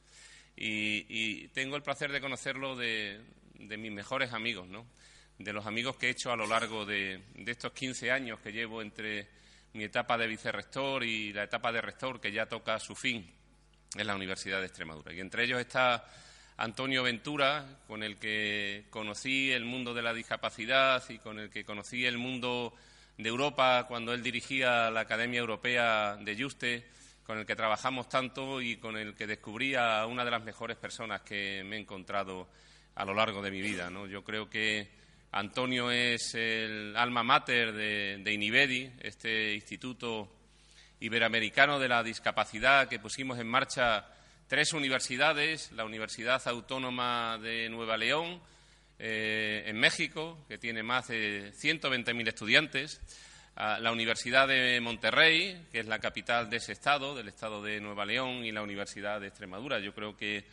y, 0.56 1.06
y, 1.08 1.48
tengo 1.48 1.76
el 1.76 1.82
placer 1.82 2.12
de 2.12 2.20
conocerlo 2.20 2.76
de, 2.76 3.20
de, 3.54 3.76
mis 3.78 3.92
mejores 3.92 4.32
amigos, 4.32 4.68
¿no? 4.68 4.86
de 5.38 5.52
los 5.54 5.64
amigos 5.64 5.96
que 5.96 6.08
he 6.08 6.10
hecho 6.10 6.30
a 6.30 6.36
lo 6.36 6.46
largo 6.46 6.84
de, 6.84 7.22
de 7.34 7.50
estos 7.50 7.72
15 7.72 8.10
años 8.10 8.40
que 8.40 8.52
llevo 8.52 8.82
entre 8.82 9.26
mi 9.72 9.84
etapa 9.84 10.18
de 10.18 10.26
vicerrector 10.26 11.02
y 11.02 11.32
la 11.32 11.44
etapa 11.44 11.72
de 11.72 11.80
rector 11.80 12.20
que 12.20 12.30
ya 12.30 12.44
toca 12.44 12.78
su 12.78 12.94
fin 12.94 13.26
en 13.94 14.06
la 14.06 14.14
Universidad 14.14 14.60
de 14.60 14.66
Extremadura. 14.66 15.14
Y 15.14 15.20
entre 15.20 15.44
ellos 15.44 15.58
está 15.60 16.04
Antonio 16.60 17.02
Ventura, 17.02 17.64
con 17.86 18.02
el 18.02 18.18
que 18.18 18.84
conocí 18.90 19.50
el 19.50 19.64
mundo 19.64 19.94
de 19.94 20.02
la 20.02 20.12
discapacidad 20.12 21.02
y 21.08 21.16
con 21.16 21.38
el 21.38 21.48
que 21.48 21.64
conocí 21.64 22.04
el 22.04 22.18
mundo 22.18 22.74
de 23.16 23.30
Europa 23.30 23.86
cuando 23.88 24.12
él 24.12 24.22
dirigía 24.22 24.90
la 24.90 25.00
Academia 25.00 25.40
Europea 25.40 26.16
de 26.16 26.36
Juste, 26.36 26.86
con 27.24 27.38
el 27.38 27.46
que 27.46 27.56
trabajamos 27.56 28.10
tanto 28.10 28.60
y 28.60 28.76
con 28.76 28.98
el 28.98 29.14
que 29.14 29.26
descubrí 29.26 29.74
a 29.74 30.04
una 30.04 30.22
de 30.22 30.32
las 30.32 30.44
mejores 30.44 30.76
personas 30.76 31.22
que 31.22 31.64
me 31.64 31.76
he 31.76 31.80
encontrado 31.80 32.50
a 32.94 33.06
lo 33.06 33.14
largo 33.14 33.40
de 33.40 33.50
mi 33.50 33.62
vida. 33.62 33.90
Yo 34.10 34.22
creo 34.22 34.50
que 34.50 34.86
Antonio 35.32 35.90
es 35.90 36.34
el 36.34 36.94
alma 36.94 37.22
mater 37.22 37.72
de, 37.72 38.20
de 38.22 38.32
INIBEDI, 38.34 38.92
este 39.00 39.54
Instituto 39.54 40.28
Iberoamericano 41.00 41.78
de 41.78 41.88
la 41.88 42.02
Discapacidad 42.02 42.86
que 42.86 42.98
pusimos 42.98 43.38
en 43.38 43.48
marcha 43.48 44.06
tres 44.50 44.72
universidades, 44.72 45.70
la 45.76 45.84
Universidad 45.84 46.42
Autónoma 46.48 47.38
de 47.40 47.68
Nueva 47.68 47.96
León, 47.96 48.40
eh, 48.98 49.62
en 49.66 49.78
México, 49.78 50.44
que 50.48 50.58
tiene 50.58 50.82
más 50.82 51.06
de 51.06 51.52
120.000 51.52 52.26
estudiantes, 52.26 53.00
la 53.54 53.92
Universidad 53.92 54.48
de 54.48 54.80
Monterrey, 54.80 55.68
que 55.70 55.78
es 55.78 55.86
la 55.86 56.00
capital 56.00 56.50
de 56.50 56.56
ese 56.56 56.72
estado, 56.72 57.14
del 57.14 57.28
estado 57.28 57.62
de 57.62 57.80
Nueva 57.80 58.04
León, 58.04 58.44
y 58.44 58.50
la 58.50 58.62
Universidad 58.62 59.20
de 59.20 59.28
Extremadura. 59.28 59.78
Yo 59.78 59.94
creo 59.94 60.16
que 60.16 60.44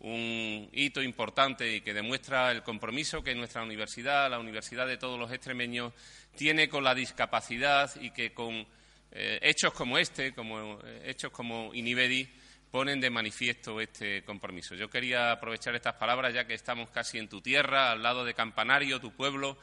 un 0.00 0.70
hito 0.72 1.02
importante 1.02 1.76
y 1.76 1.82
que 1.82 1.92
demuestra 1.92 2.52
el 2.52 2.62
compromiso 2.62 3.22
que 3.22 3.34
nuestra 3.34 3.62
universidad, 3.62 4.30
la 4.30 4.38
universidad 4.38 4.86
de 4.86 4.96
todos 4.96 5.18
los 5.18 5.30
extremeños, 5.30 5.92
tiene 6.36 6.70
con 6.70 6.84
la 6.84 6.94
discapacidad 6.94 7.90
y 8.00 8.12
que 8.12 8.32
con 8.32 8.66
eh, 9.10 9.38
hechos 9.42 9.74
como 9.74 9.98
este, 9.98 10.32
como 10.32 10.80
eh, 10.84 11.02
hechos 11.04 11.30
como 11.30 11.74
Inibedi, 11.74 12.26
ponen 12.72 13.02
de 13.02 13.10
manifiesto 13.10 13.82
este 13.82 14.24
compromiso. 14.24 14.74
Yo 14.74 14.88
quería 14.88 15.30
aprovechar 15.30 15.74
estas 15.74 15.94
palabras 15.96 16.32
ya 16.32 16.46
que 16.46 16.54
estamos 16.54 16.88
casi 16.88 17.18
en 17.18 17.28
tu 17.28 17.42
tierra, 17.42 17.92
al 17.92 18.02
lado 18.02 18.24
de 18.24 18.32
Campanario, 18.32 18.98
tu 18.98 19.12
pueblo, 19.12 19.58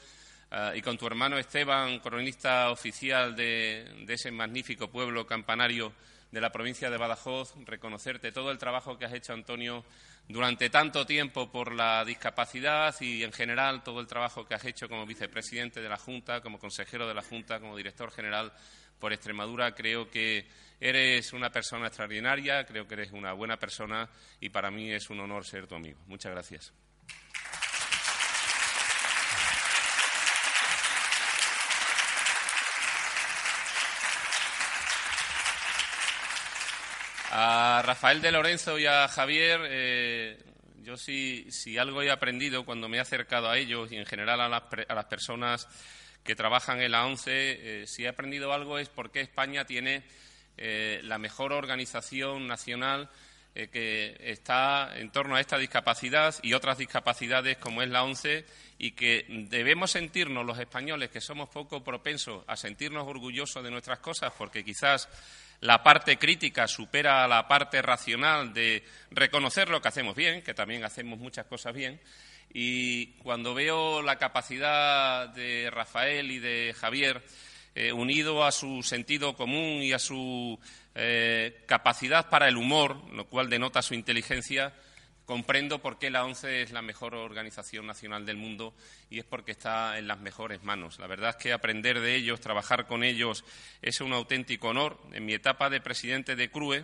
uh, 0.52 0.76
y 0.76 0.82
con 0.84 0.96
tu 0.96 1.08
hermano 1.08 1.40
Esteban, 1.40 2.00
cronista 2.02 2.70
oficial 2.70 3.36
de, 3.36 4.04
de, 4.06 4.14
ese 4.14 4.30
magnífico 4.30 4.92
pueblo 4.92 5.26
campanario 5.26 5.92
de 6.32 6.40
la 6.40 6.52
provincia 6.52 6.92
de 6.92 6.98
Badajoz, 6.98 7.56
reconocerte 7.66 8.32
todo 8.32 8.52
el 8.52 8.60
trabajo 8.60 9.00
que 9.00 9.06
has 9.06 9.14
hecho, 9.14 9.34
Antonio, 9.34 9.84
durante 10.30 10.70
tanto 10.70 11.08
tiempo 11.08 11.52
por 11.52 11.74
la 11.74 12.06
discapacidad 12.06 12.96
y, 13.02 13.24
en 13.24 13.34
general, 13.34 13.84
todo 13.84 14.00
el 14.00 14.06
trabajo 14.06 14.46
que 14.46 14.54
has 14.54 14.64
hecho 14.64 14.88
como 14.88 15.08
vicepresidente 15.08 15.82
de 15.82 15.90
la 15.90 15.98
Junta, 15.98 16.40
como 16.42 16.60
consejero 16.60 17.08
de 17.08 17.16
la 17.16 17.24
Junta, 17.24 17.60
como 17.60 17.76
director 17.76 18.12
general 18.12 18.54
por 19.00 19.12
Extremadura. 19.12 19.74
Creo 19.74 20.10
que 20.10 20.48
eres 20.80 21.34
una 21.34 21.50
persona 21.50 21.88
extraordinaria, 21.88 22.64
creo 22.64 22.88
que 22.88 22.94
eres 22.94 23.12
una 23.12 23.34
buena 23.34 23.58
persona 23.58 24.08
y 24.40 24.50
para 24.50 24.70
mí 24.70 24.92
es 24.92 25.10
un 25.10 25.20
honor 25.20 25.46
ser 25.46 25.66
tu 25.66 25.74
amigo. 25.74 26.00
Muchas 26.06 26.32
gracias. 26.32 26.74
A 37.32 37.84
Rafael 37.86 38.22
de 38.22 38.32
Lorenzo 38.32 38.80
y 38.80 38.88
a 38.88 39.08
Javier, 39.08 39.62
eh, 39.66 40.44
yo 40.82 40.98
sí, 40.98 41.46
si 41.52 41.78
algo 41.78 42.02
he 42.02 42.10
aprendido 42.10 42.66
cuando 42.66 42.90
me 42.90 42.98
he 42.98 43.00
acercado 43.00 43.48
a 43.48 43.58
ellos 43.60 43.92
y 43.92 43.98
en 43.98 44.08
general 44.08 44.42
a 44.42 44.50
las, 44.50 44.64
a 44.88 44.96
las 44.96 45.06
personas 45.06 45.68
que 46.24 46.36
trabajan 46.36 46.82
en 46.82 46.92
la 46.92 47.06
ONCE, 47.06 47.82
eh, 47.84 47.88
si 47.88 48.06
he 48.06 48.08
aprendido 48.08 48.52
algo 48.52 48.80
es 48.80 48.90
por 48.90 49.12
qué 49.12 49.22
España 49.22 49.66
tiene 49.66 50.02
eh, 50.58 51.02
la 51.04 51.20
mejor 51.20 51.54
organización 51.54 52.48
nacional 52.48 53.10
que 53.74 54.16
está 54.22 54.98
en 54.98 55.12
torno 55.12 55.36
a 55.36 55.42
esta 55.42 55.58
discapacidad 55.58 56.34
y 56.44 56.54
otras 56.54 56.78
discapacidades 56.78 57.58
como 57.58 57.82
es 57.82 57.90
la 57.90 58.04
ONCE 58.04 58.46
y 58.78 58.92
que 58.92 59.26
debemos 59.50 59.92
sentirnos 59.92 60.46
los 60.46 60.60
españoles 60.60 61.10
que 61.10 61.20
somos 61.20 61.50
poco 61.50 61.84
propensos 61.84 62.46
a 62.48 62.56
sentirnos 62.56 63.06
orgullosos 63.06 63.62
de 63.62 63.72
nuestras 63.72 64.00
cosas 64.00 64.32
porque 64.38 64.64
quizás 64.64 65.10
la 65.62 65.84
parte 65.84 66.18
crítica 66.18 66.68
supera 66.68 67.24
a 67.24 67.28
la 67.28 67.48
parte 67.48 67.82
racional 67.82 68.54
de 68.54 68.84
reconocer 69.12 69.70
lo 69.70 69.82
que 69.82 69.90
hacemos 69.90 70.16
bien, 70.16 70.42
que 70.42 70.54
también 70.54 70.84
hacemos 70.84 71.20
muchas 71.20 71.46
cosas 71.46 71.74
bien, 71.74 72.00
y 72.54 73.08
cuando 73.18 73.54
veo 73.54 74.02
la 74.02 74.18
capacidad 74.18 75.30
de 75.30 75.70
Rafael 75.70 76.32
y 76.32 76.40
de 76.40 76.74
Javier, 76.80 77.24
eh, 77.76 77.94
unido 77.94 78.44
a 78.44 78.52
su 78.52 78.82
sentido 78.82 79.36
común 79.36 79.84
y 79.84 79.94
a 79.94 80.00
su 80.00 80.60
eh, 80.96 81.64
capacidad 81.68 82.30
para 82.30 82.48
el 82.48 82.58
humor, 82.58 82.98
lo 83.14 83.26
cual 83.26 83.50
denota 83.50 83.82
su 83.82 83.94
inteligencia, 83.94 84.74
comprendo 85.30 85.78
por 85.78 86.00
qué 86.00 86.10
la 86.10 86.26
ONCE 86.26 86.64
es 86.64 86.72
la 86.72 86.82
mejor 86.82 87.14
organización 87.14 87.86
nacional 87.86 88.26
del 88.26 88.38
mundo 88.38 88.74
y 89.12 89.20
es 89.20 89.26
porque 89.26 89.52
está 89.52 90.00
en 90.00 90.08
las 90.08 90.20
mejores 90.20 90.64
manos. 90.64 90.98
La 90.98 91.06
verdad 91.06 91.30
es 91.30 91.36
que 91.36 91.54
aprender 91.54 92.00
de 92.00 92.16
ellos, 92.16 92.42
trabajar 92.42 92.88
con 92.88 93.04
ellos, 93.04 93.46
es 93.84 94.02
un 94.02 94.12
auténtico 94.14 94.70
honor. 94.70 95.00
En 95.12 95.28
mi 95.28 95.36
etapa 95.36 95.70
de 95.70 95.82
presidente 95.82 96.36
de 96.36 96.50
CRUE 96.50 96.84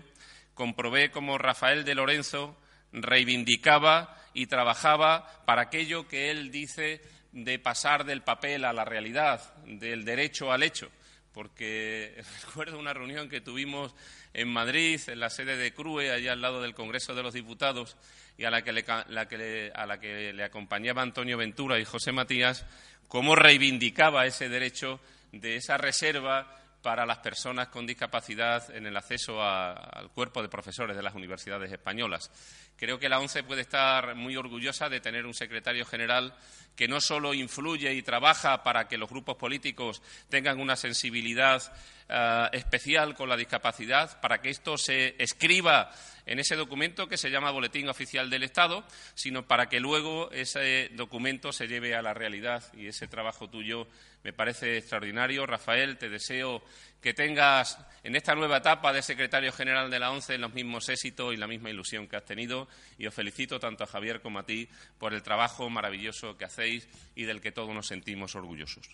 comprobé 0.54 1.10
cómo 1.10 1.40
Rafael 1.40 1.86
de 1.86 1.96
Lorenzo 1.96 2.56
reivindicaba 2.92 4.16
y 4.36 4.46
trabajaba 4.46 5.44
para 5.48 5.64
aquello 5.64 6.08
que 6.08 6.30
él 6.30 6.52
dice 6.52 7.02
de 7.32 7.58
pasar 7.58 8.06
del 8.06 8.22
papel 8.22 8.64
a 8.66 8.74
la 8.74 8.86
realidad, 8.86 9.56
del 9.66 10.06
derecho 10.06 10.52
al 10.52 10.62
hecho, 10.62 10.92
porque 11.34 12.24
recuerdo 12.46 12.78
una 12.78 12.94
reunión 12.94 13.28
que 13.28 13.42
tuvimos 13.42 13.96
en 14.36 14.50
Madrid, 14.50 15.02
en 15.08 15.20
la 15.20 15.32
sede 15.32 15.58
de 15.58 15.74
CRUE, 15.74 16.12
allá 16.12 16.34
al 16.34 16.42
lado 16.42 16.62
del 16.62 16.76
Congreso 16.76 17.16
de 17.16 17.24
los 17.24 17.34
Diputados, 17.34 17.98
y 18.38 18.45
a 18.45 18.52
la 18.52 18.62
que 18.62 18.74
le, 18.74 18.84
a 18.88 19.86
la 19.86 20.00
que 20.00 20.34
le 20.34 20.43
acompañaba 20.43 21.02
Antonio 21.02 21.38
Ventura 21.38 21.80
y 21.80 21.86
José 21.86 22.12
Matías, 22.12 22.65
cómo 23.08 23.36
reivindicaba 23.36 24.26
ese 24.26 24.50
derecho 24.50 25.00
de 25.32 25.56
esa 25.56 25.78
reserva 25.78 26.56
para 26.86 27.04
las 27.04 27.17
personas 27.17 27.69
con 27.69 27.88
discapacidad 27.88 28.69
en 28.69 28.86
el 28.86 28.95
acceso 28.95 29.41
al 29.41 30.12
cuerpo 30.12 30.43
de 30.43 30.50
profesores 30.50 30.95
de 30.95 31.02
las 31.02 31.15
universidades 31.15 31.71
españolas. 31.71 32.30
Creo 32.78 33.00
que 33.00 33.10
la 33.10 33.19
ONCE 33.19 33.41
puede 33.41 33.62
estar 33.62 34.13
muy 34.13 34.38
orgullosa 34.38 34.88
de 34.88 35.00
tener 35.00 35.26
un 35.26 35.34
secretario 35.34 35.84
general 35.84 36.36
que 36.76 36.88
no 36.88 37.02
solo 37.02 37.34
influye 37.34 37.91
y 37.91 38.04
trabaja 38.04 38.62
para 38.62 38.88
que 38.88 39.00
los 39.00 39.10
grupos 39.10 39.36
políticos 39.36 40.04
tengan 40.30 40.60
una 40.60 40.76
sensibilidad 40.76 41.63
eh, 42.08 42.50
especial 42.54 43.15
con 43.15 43.30
la 43.30 43.36
discapacidad, 43.36 44.22
para 44.22 44.39
que 44.39 44.50
esto 44.50 44.78
se 44.78 45.15
escriba 45.18 45.91
en 46.26 46.39
ese 46.39 46.56
documento 46.56 47.08
que 47.08 47.18
se 47.18 47.30
llama 47.30 47.52
Boletín 47.52 47.88
Oficial 47.89 48.30
del 48.30 48.44
Estado, 48.44 48.84
sino 49.13 49.48
para 49.48 49.70
que 49.70 49.80
luego 49.80 50.32
ese 50.32 50.89
documento 50.94 51.52
se 51.52 51.68
lleve 51.68 51.96
a 51.96 52.02
la 52.02 52.13
realidad. 52.13 52.63
Y 52.74 52.88
ese 52.88 53.08
trabajo 53.08 53.50
tuyo 53.50 53.88
me 54.24 54.34
parece 54.34 54.78
extraordinario. 54.78 55.46
Rafael, 55.46 55.98
te 55.98 56.10
deseo 56.10 56.63
que 57.02 57.13
tengas 57.13 57.78
en 58.04 58.15
esta 58.15 58.36
nueva 58.36 58.58
etapa 58.58 58.91
de 58.91 59.02
secretario 59.02 59.52
general 59.52 59.89
de 59.89 60.00
la 60.00 60.12
ONCE 60.12 60.38
los 60.38 60.54
mismos 60.54 60.89
éxitos 60.89 61.34
y 61.34 61.38
la 61.38 61.48
misma 61.48 61.70
ilusión 61.70 62.08
que 62.08 62.18
has 62.18 62.26
tenido. 62.26 62.68
Y 62.98 63.06
os 63.08 63.13
felicito 63.13 63.60
tanto 63.60 63.84
a 63.84 63.88
Javier 63.88 64.22
como 64.22 64.39
a 64.39 64.46
ti 64.46 64.68
por 64.98 65.13
el 65.13 65.22
trabajo 65.24 65.70
maravilloso 65.70 66.38
que 66.38 66.46
hacéis 66.46 66.88
y 67.15 67.24
del 67.24 67.41
que 67.41 67.52
todos 67.52 67.74
nos 67.74 67.88
sentimos 67.88 68.36
orgullosos. 68.36 68.88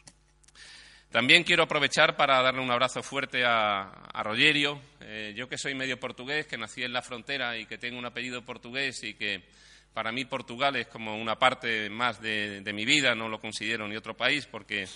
También 1.11 1.43
quiero 1.43 1.63
aprovechar 1.63 2.15
para 2.15 2.41
darle 2.41 2.61
un 2.61 2.71
abrazo 2.71 3.03
fuerte 3.03 3.43
a, 3.45 4.23
Rogerio. 4.23 4.79
Eh, 5.01 5.33
yo 5.35 5.49
que 5.49 5.57
soy 5.57 5.75
medio 5.75 5.99
portugués, 5.99 6.47
que 6.47 6.57
nací 6.57 6.83
en 6.83 6.93
la 6.93 7.01
frontera 7.01 7.57
y 7.57 7.65
que 7.65 7.77
tengo 7.77 7.99
un 7.99 8.05
apellido 8.05 8.45
portugués 8.45 9.03
y 9.03 9.15
que 9.15 9.43
para 9.93 10.13
mí 10.13 10.23
Portugal 10.23 10.77
es 10.77 10.87
como 10.87 11.17
una 11.17 11.37
parte 11.37 11.89
más 11.89 12.21
de, 12.21 12.63
mi 12.73 12.85
vida, 12.85 13.13
no 13.13 13.27
lo 13.27 13.41
considero 13.41 13.89
ni 13.89 13.97
otro 13.97 14.15
país 14.15 14.45
porque, 14.45 14.87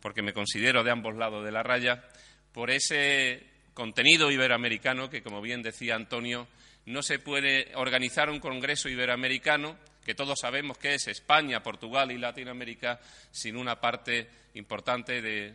porque 0.00 0.22
me 0.22 0.32
considero 0.32 0.84
de 0.84 0.92
ambos 0.92 1.16
lados 1.16 1.44
de 1.44 1.50
la 1.50 1.64
raya, 1.64 2.04
por 2.52 2.70
ese 2.70 3.42
contenido 3.74 4.30
iberoamericano 4.30 5.10
que, 5.10 5.24
como 5.24 5.42
bien 5.42 5.60
decía 5.60 5.96
Antonio, 5.96 6.46
no 6.86 7.02
se 7.02 7.18
puede 7.18 7.72
organizar 7.74 8.30
un 8.30 8.38
congreso 8.38 8.88
iberoamericano 8.88 9.76
que 10.04 10.14
todos 10.14 10.38
sabemos 10.38 10.78
que 10.78 10.94
es 10.94 11.08
España, 11.08 11.62
Portugal 11.62 12.12
y 12.12 12.18
Latinoamérica, 12.18 13.00
sin 13.30 13.56
una 13.56 13.80
parte 13.80 14.28
importante, 14.54 15.20
de, 15.22 15.54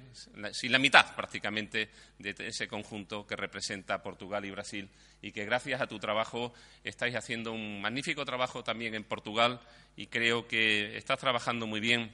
sin 0.52 0.72
la 0.72 0.80
mitad 0.80 1.16
prácticamente 1.16 1.90
de 2.18 2.36
ese 2.40 2.68
conjunto 2.68 3.26
que 3.26 3.36
representa 3.36 4.02
Portugal 4.02 4.44
y 4.46 4.52
Brasil, 4.52 4.90
y 5.22 5.32
que 5.32 5.46
gracias 5.46 5.82
a 5.82 5.88
tu 5.88 6.00
trabajo 6.00 6.54
estáis 6.84 7.16
haciendo 7.16 7.52
un 7.52 7.82
magnífico 7.82 8.26
trabajo 8.26 8.64
también 8.64 8.96
en 8.96 9.04
Portugal 9.04 9.60
y 9.96 10.08
creo 10.08 10.48
que 10.48 10.98
estás 10.98 11.20
trabajando 11.20 11.68
muy 11.68 11.80
bien 11.80 12.12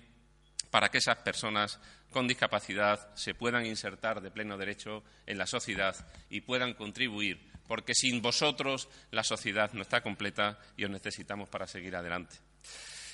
para 0.72 0.90
que 0.90 0.98
esas 0.98 1.18
personas 1.18 1.80
con 2.12 2.28
discapacidad 2.28 3.14
se 3.16 3.36
puedan 3.36 3.66
insertar 3.66 4.22
de 4.22 4.32
pleno 4.32 4.58
derecho 4.58 5.04
en 5.26 5.38
la 5.38 5.46
sociedad 5.46 5.96
y 6.30 6.42
puedan 6.42 6.74
contribuir 6.74 7.55
porque 7.68 7.94
sin 7.94 8.22
vosotros 8.22 8.90
la 9.12 9.24
sociedad 9.24 9.72
no 9.74 9.82
está 9.82 10.02
completa 10.02 10.60
y 10.78 10.86
os 10.86 10.92
necesitamos 10.92 11.50
para 11.50 11.68
seguir 11.68 11.96
adelante. 11.96 12.36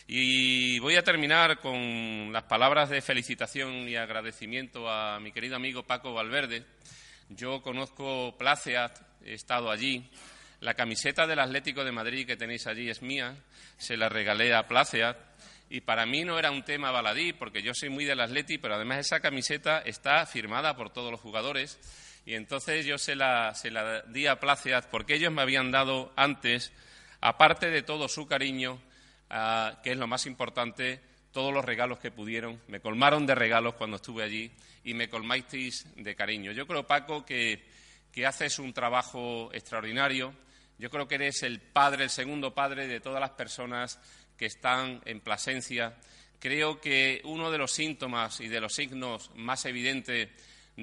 Y 0.07 0.79
voy 0.79 0.95
a 0.95 1.03
terminar 1.03 1.59
con 1.59 2.33
las 2.33 2.43
palabras 2.43 2.89
de 2.89 3.01
felicitación 3.01 3.87
y 3.87 3.95
agradecimiento 3.95 4.89
a 4.89 5.19
mi 5.19 5.31
querido 5.31 5.55
amigo 5.55 5.83
Paco 5.83 6.13
Valverde. 6.13 6.65
Yo 7.29 7.61
conozco 7.61 8.35
Pláceat, 8.37 8.99
he 9.23 9.33
estado 9.33 9.71
allí. 9.71 10.09
La 10.59 10.73
camiseta 10.73 11.25
del 11.25 11.39
Atlético 11.39 11.83
de 11.83 11.91
Madrid 11.91 12.27
que 12.27 12.35
tenéis 12.35 12.67
allí 12.67 12.89
es 12.89 13.01
mía, 13.01 13.35
se 13.77 13.95
la 13.95 14.09
regalé 14.09 14.53
a 14.53 14.67
Pláceat. 14.67 15.17
Y 15.69 15.81
para 15.81 16.05
mí 16.05 16.25
no 16.25 16.37
era 16.37 16.51
un 16.51 16.65
tema 16.65 16.91
baladí, 16.91 17.31
porque 17.31 17.61
yo 17.61 17.73
soy 17.73 17.89
muy 17.89 18.03
del 18.03 18.19
Atleti, 18.19 18.57
pero 18.57 18.75
además 18.75 18.99
esa 18.99 19.21
camiseta 19.21 19.79
está 19.79 20.25
firmada 20.25 20.75
por 20.75 20.91
todos 20.91 21.09
los 21.09 21.21
jugadores 21.21 21.79
y 22.25 22.35
entonces 22.35 22.85
yo 22.85 22.97
se 22.97 23.15
la, 23.15 23.53
se 23.55 23.71
la 23.71 24.01
di 24.03 24.27
a 24.27 24.39
Pláceas 24.39 24.85
porque 24.85 25.15
ellos 25.15 25.31
me 25.31 25.41
habían 25.41 25.71
dado 25.71 26.13
antes, 26.15 26.71
aparte 27.19 27.69
de 27.69 27.81
todo 27.81 28.07
su 28.07 28.27
cariño, 28.27 28.79
ah, 29.29 29.79
que 29.83 29.91
es 29.91 29.97
lo 29.97 30.07
más 30.07 30.25
importante, 30.25 31.01
todos 31.31 31.53
los 31.53 31.65
regalos 31.65 31.99
que 31.99 32.11
pudieron. 32.11 32.61
Me 32.67 32.79
colmaron 32.79 33.25
de 33.25 33.35
regalos 33.35 33.75
cuando 33.75 33.95
estuve 33.95 34.23
allí 34.23 34.51
y 34.83 34.93
me 34.93 35.09
colmasteis 35.09 35.87
de 35.95 36.15
cariño. 36.15 36.51
Yo 36.51 36.67
creo, 36.67 36.85
Paco, 36.85 37.25
que, 37.25 37.65
que 38.11 38.25
haces 38.25 38.59
un 38.59 38.73
trabajo 38.73 39.49
extraordinario. 39.53 40.33
Yo 40.77 40.89
creo 40.89 41.07
que 41.07 41.15
eres 41.15 41.41
el 41.43 41.59
padre, 41.59 42.03
el 42.03 42.09
segundo 42.09 42.53
padre 42.53 42.87
de 42.87 42.99
todas 42.99 43.21
las 43.21 43.31
personas 43.31 43.99
que 44.37 44.45
están 44.45 45.01
en 45.05 45.21
Plasencia. 45.21 45.95
Creo 46.39 46.81
que 46.81 47.21
uno 47.23 47.51
de 47.51 47.57
los 47.57 47.71
síntomas 47.71 48.41
y 48.41 48.47
de 48.47 48.59
los 48.59 48.73
signos 48.73 49.31
más 49.35 49.65
evidentes 49.65 50.29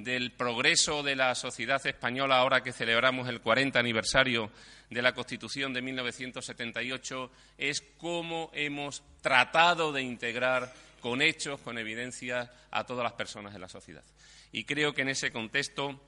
del 0.05 0.33
progreso 0.33 1.03
de 1.03 1.17
la 1.17 1.35
sociedad 1.35 1.85
española 1.87 2.39
ahora 2.39 2.63
que 2.63 2.73
celebramos 2.73 3.29
el 3.29 3.41
40 3.41 3.79
aniversario 3.79 4.51
de 4.91 5.03
la 5.03 5.15
Constitución 5.15 5.73
de 5.73 5.83
1978 5.83 7.31
es 7.59 7.83
cómo 7.99 8.51
hemos 8.55 9.03
tratado 9.21 9.93
de 9.93 10.03
integrar 10.03 10.73
con 11.01 11.23
hechos, 11.23 11.61
con 11.61 11.79
evidencias, 11.79 12.51
a 12.71 12.85
todas 12.85 13.05
las 13.05 13.13
personas 13.13 13.53
de 13.53 13.59
la 13.59 13.69
sociedad. 13.69 14.05
Y 14.53 14.65
creo 14.65 14.95
que 14.95 15.03
en 15.03 15.09
ese 15.09 15.31
contexto 15.31 16.01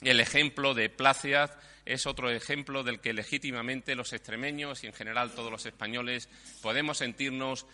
el 0.00 0.20
ejemplo 0.20 0.74
de 0.74 0.88
Pláceas 0.88 1.50
es 1.84 2.06
otro 2.06 2.30
ejemplo 2.30 2.82
del 2.82 3.00
que 3.00 3.12
legítimamente 3.12 3.94
los 3.94 4.12
extremeños 4.12 4.82
y 4.82 4.86
en 4.86 4.92
general 4.92 5.32
todos 5.32 5.50
los 5.50 5.66
españoles 5.66 6.28
podemos 6.62 6.98
sentirnos 6.98 7.66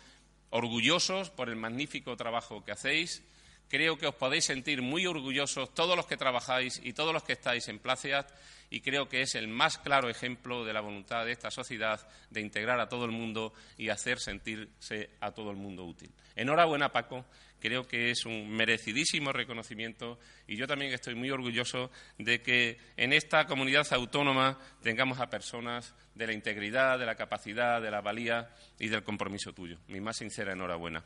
orgullosos 0.51 1.31
por 1.31 1.49
el 1.49 1.57
magnífico 1.57 2.16
trabajo 2.16 2.64
que 2.64 2.73
hacéis 2.73 3.23
Creo 3.68 3.98
que 3.98 4.07
os 4.07 4.14
podéis 4.14 4.44
sentir 4.44 4.81
muy 4.81 5.07
orgullosos 5.07 5.74
todos 5.74 5.96
los 5.96 6.07
que 6.07 6.16
trabajáis 6.16 6.81
y 6.85 6.92
todos 6.92 7.12
los 7.12 7.24
que 7.24 7.33
estáis 7.33 7.66
en 7.68 7.81
Placeat 7.81 8.31
y 8.70 8.81
creo 8.81 9.09
que 9.09 9.22
es 9.22 9.35
el 9.35 9.48
más 9.48 9.79
claro 9.79 10.09
ejemplo 10.09 10.64
de 10.64 10.72
la 10.72 10.81
voluntad 10.81 11.24
de 11.24 11.33
esta 11.33 11.50
sociedad 11.50 12.00
de 12.31 12.40
integrar 12.40 12.81
a 12.81 12.88
todo 12.88 13.05
el 13.05 13.11
mundo 13.11 13.52
y 13.76 13.88
hacer 13.88 14.18
sentirse 14.18 15.11
a 15.20 15.33
todo 15.33 15.50
el 15.50 15.57
mundo 15.57 15.85
útil. 15.85 16.11
Enhorabuena, 16.35 16.92
Paco. 16.92 17.24
Creo 17.59 17.88
que 17.88 18.11
es 18.11 18.26
un 18.26 18.50
merecidísimo 18.50 19.33
reconocimiento 19.33 20.18
y 20.46 20.57
yo 20.57 20.66
también 20.66 20.92
estoy 20.92 21.14
muy 21.14 21.31
orgulloso 21.31 21.90
de 22.18 22.42
que 22.42 22.79
en 22.96 23.12
esta 23.14 23.46
comunidad 23.46 23.87
autónoma 23.92 24.59
tengamos 24.83 25.18
a 25.20 25.31
personas 25.31 25.94
de 26.14 26.26
la 26.26 26.35
integridad, 26.35 26.98
de 26.98 27.07
la 27.07 27.14
capacidad, 27.14 27.81
de 27.81 27.90
la 27.90 28.02
valía 28.02 28.50
y 28.79 28.88
del 28.88 29.02
compromiso 29.02 29.52
tuyo. 29.52 29.79
Mi 29.88 30.00
más 30.00 30.18
sincera 30.18 30.52
enhorabuena. 30.52 31.02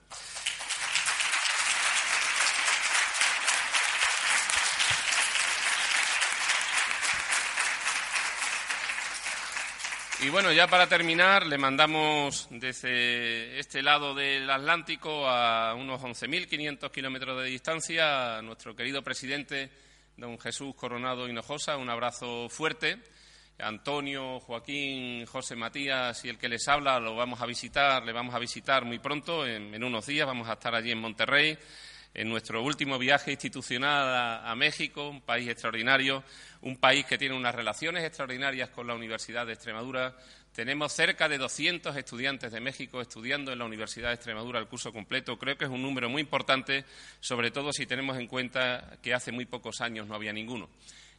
Y 10.22 10.28
bueno, 10.28 10.52
ya 10.52 10.66
para 10.66 10.86
terminar, 10.86 11.46
le 11.46 11.56
mandamos 11.56 12.46
desde 12.50 13.58
este 13.58 13.82
lado 13.82 14.14
del 14.14 14.50
Atlántico 14.50 15.26
a 15.26 15.74
unos 15.74 16.02
11.500 16.02 16.90
kilómetros 16.90 17.42
de 17.42 17.48
distancia 17.48 18.36
a 18.36 18.42
nuestro 18.42 18.76
querido 18.76 19.02
presidente, 19.02 19.70
don 20.18 20.38
Jesús 20.38 20.74
Coronado 20.74 21.26
Hinojosa. 21.26 21.78
Un 21.78 21.88
abrazo 21.88 22.50
fuerte. 22.50 22.98
Antonio, 23.58 24.40
Joaquín, 24.40 25.24
José 25.24 25.56
Matías 25.56 26.22
y 26.24 26.28
el 26.28 26.38
que 26.38 26.48
les 26.48 26.68
habla 26.68 27.00
lo 27.00 27.16
vamos 27.16 27.40
a 27.40 27.46
visitar, 27.46 28.04
le 28.04 28.12
vamos 28.12 28.34
a 28.34 28.38
visitar 28.38 28.84
muy 28.84 28.98
pronto, 28.98 29.46
en, 29.46 29.82
unos 29.82 30.06
días, 30.06 30.26
vamos 30.26 30.48
a 30.48 30.54
estar 30.54 30.74
allí 30.74 30.90
en 30.90 30.98
Monterrey. 30.98 31.56
En 32.12 32.28
nuestro 32.28 32.62
último 32.62 32.98
viaje 32.98 33.30
institucional 33.30 34.42
a, 34.44 34.54
México, 34.56 35.08
un 35.08 35.20
país 35.20 35.48
extraordinario, 35.48 36.24
un 36.62 36.76
país 36.76 37.06
que 37.06 37.18
tiene 37.18 37.36
unas 37.36 37.54
relaciones 37.54 38.04
extraordinarias 38.04 38.70
con 38.70 38.86
la 38.86 38.94
Universidad 38.94 39.46
de 39.46 39.52
Extremadura. 39.52 40.16
Tenemos 40.52 40.92
cerca 40.92 41.28
de 41.28 41.38
200 41.38 41.96
estudiantes 41.96 42.50
de 42.50 42.60
México 42.60 43.00
estudiando 43.00 43.52
en 43.52 43.60
la 43.60 43.64
Universidad 43.64 44.08
de 44.08 44.14
Extremadura 44.14 44.58
el 44.58 44.66
curso 44.66 44.92
completo. 44.92 45.38
Creo 45.38 45.56
que 45.56 45.66
es 45.66 45.70
un 45.70 45.82
número 45.82 46.08
muy 46.08 46.22
importante, 46.22 46.84
sobre 47.20 47.52
todo 47.52 47.72
si 47.72 47.86
tenemos 47.86 48.18
en 48.18 48.26
cuenta 48.26 48.98
que 49.00 49.14
hace 49.14 49.30
muy 49.30 49.46
pocos 49.46 49.80
años 49.80 50.08
no 50.08 50.14
había 50.16 50.32
ninguno. 50.32 50.68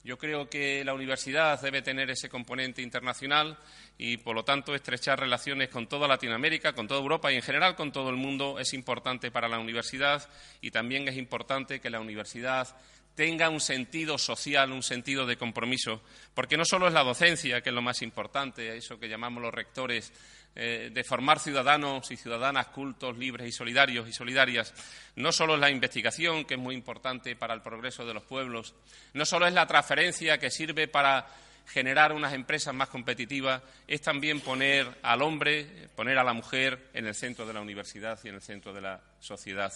Yo 0.04 0.18
creo 0.18 0.50
que 0.50 0.84
la 0.84 0.96
universidad 0.96 1.62
debe 1.62 1.84
tener 1.84 2.10
ese 2.10 2.28
componente 2.28 2.82
internacional 2.82 3.58
y, 3.98 4.18
por 4.18 4.36
lo 4.36 4.44
tanto, 4.44 4.74
estrechar 4.74 5.20
relaciones 5.20 5.70
con 5.70 5.88
toda 5.88 6.08
Latinoamérica, 6.08 6.74
con 6.74 6.88
toda 6.88 7.00
Europa 7.00 7.32
y, 7.32 7.36
en 7.36 7.44
general, 7.44 7.76
con 7.76 7.92
todo 7.92 8.10
el 8.10 8.16
mundo 8.16 8.58
es 8.60 8.74
importante 8.74 9.30
para 9.30 9.48
la 9.48 9.60
universidad 9.60 10.28
y 10.60 10.72
también 10.72 11.08
es 11.08 11.18
importante 11.18 11.80
que 11.80 11.92
la 11.92 12.00
universidad 12.00 12.76
tenga 13.16 13.50
un 13.50 13.60
sentido 13.60 14.18
social, 14.18 14.72
un 14.72 14.84
sentido 14.84 15.26
de 15.26 15.38
compromiso, 15.38 16.02
porque 16.34 16.58
no 16.58 16.66
solo 16.66 16.88
es 16.88 16.94
la 16.94 17.04
docencia, 17.04 17.62
que 17.62 17.70
es 17.70 17.76
lo 17.76 17.82
más 17.82 18.02
importante, 18.02 18.76
eso 18.76 19.00
que 19.00 19.10
llamamos 19.10 19.44
los 19.44 19.54
rectores 19.54 20.12
eh, 20.54 20.90
de 20.94 21.04
formar 21.04 21.40
ciudadanos 21.40 22.12
y 22.12 22.18
ciudadanas 22.18 22.68
cultos, 22.68 23.18
libres 23.18 23.48
y 23.48 23.52
solidarios 23.52 24.08
y 24.08 24.14
solidarias. 24.14 24.74
No 25.16 25.32
solo 25.32 25.56
es 25.56 25.62
la 25.62 25.70
investigación, 25.70 26.44
que 26.46 26.56
es 26.56 26.60
muy 26.60 26.76
importante 26.76 27.36
para 27.36 27.54
el 27.54 27.62
progreso 27.62 28.06
de 28.06 28.14
los 28.14 28.24
pueblos, 28.24 28.76
no 29.14 29.26
solo 29.26 29.48
es 29.48 29.54
la 29.54 29.66
transferencia 29.66 30.38
que 30.38 30.52
sirve 30.52 30.88
para 30.88 31.26
generar 31.68 32.12
unas 32.12 32.34
empresas 32.34 32.74
más 32.74 32.90
competitivas, 32.90 33.62
es 33.88 34.02
también 34.02 34.42
poner 34.42 34.88
al 35.04 35.22
hombre, 35.22 35.88
poner 35.96 36.18
a 36.18 36.24
la 36.24 36.34
mujer 36.34 36.90
en 36.94 37.08
el 37.08 37.16
centro 37.16 37.46
de 37.46 37.54
la 37.54 37.62
universidad 37.62 38.20
y 38.24 38.28
en 38.28 38.36
el 38.36 38.42
centro 38.42 38.74
de 38.74 38.82
la 38.82 39.00
sociedad. 39.20 39.72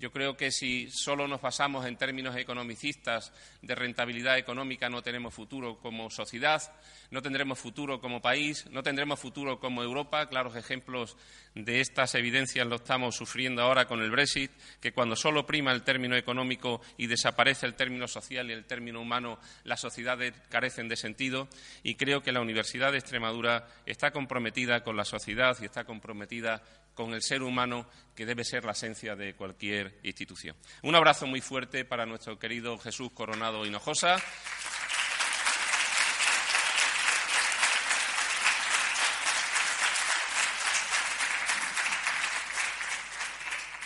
Yo 0.00 0.10
creo 0.10 0.34
que 0.34 0.50
si 0.50 0.90
solo 0.90 1.28
nos 1.28 1.42
basamos 1.42 1.84
en 1.84 1.98
términos 1.98 2.34
economicistas 2.34 3.34
de 3.60 3.74
rentabilidad 3.74 4.38
económica 4.38 4.88
no 4.88 5.02
tenemos 5.02 5.34
futuro 5.34 5.78
como 5.78 6.08
sociedad, 6.08 6.62
no 7.10 7.20
tendremos 7.20 7.58
futuro 7.58 8.00
como 8.00 8.22
país, 8.22 8.64
no 8.70 8.82
tendremos 8.82 9.20
futuro 9.20 9.60
como 9.60 9.82
Europa. 9.82 10.26
Claros 10.30 10.56
ejemplos 10.56 11.18
de 11.54 11.82
estas 11.82 12.14
evidencias 12.14 12.66
lo 12.66 12.76
estamos 12.76 13.14
sufriendo 13.14 13.60
ahora 13.60 13.86
con 13.86 14.00
el 14.00 14.10
Brexit, 14.10 14.50
que 14.80 14.92
cuando 14.92 15.16
solo 15.16 15.44
prima 15.44 15.70
el 15.70 15.82
término 15.82 16.16
económico 16.16 16.80
y 16.96 17.06
desaparece 17.06 17.66
el 17.66 17.74
término 17.74 18.08
social 18.08 18.48
y 18.48 18.54
el 18.54 18.64
término 18.64 19.02
humano, 19.02 19.38
las 19.64 19.80
sociedades 19.80 20.32
carecen 20.48 20.88
de 20.88 20.96
sentido. 20.96 21.46
Y 21.82 21.96
creo 21.96 22.22
que 22.22 22.32
la 22.32 22.40
Universidad 22.40 22.92
de 22.92 22.98
Extremadura 22.98 23.68
está 23.84 24.12
comprometida 24.12 24.82
con 24.82 24.96
la 24.96 25.04
sociedad 25.04 25.58
y 25.60 25.66
está 25.66 25.84
comprometida 25.84 26.62
con 26.94 27.14
el 27.14 27.22
ser 27.22 27.42
humano, 27.42 27.86
que 28.14 28.26
debe 28.26 28.44
ser 28.44 28.64
la 28.64 28.72
esencia 28.72 29.16
de 29.16 29.34
cualquier 29.34 29.98
institución. 30.02 30.56
Un 30.82 30.94
abrazo 30.94 31.26
muy 31.26 31.40
fuerte 31.40 31.84
para 31.84 32.06
nuestro 32.06 32.38
querido 32.38 32.78
Jesús 32.78 33.12
Coronado 33.12 33.64
Hinojosa. 33.64 34.16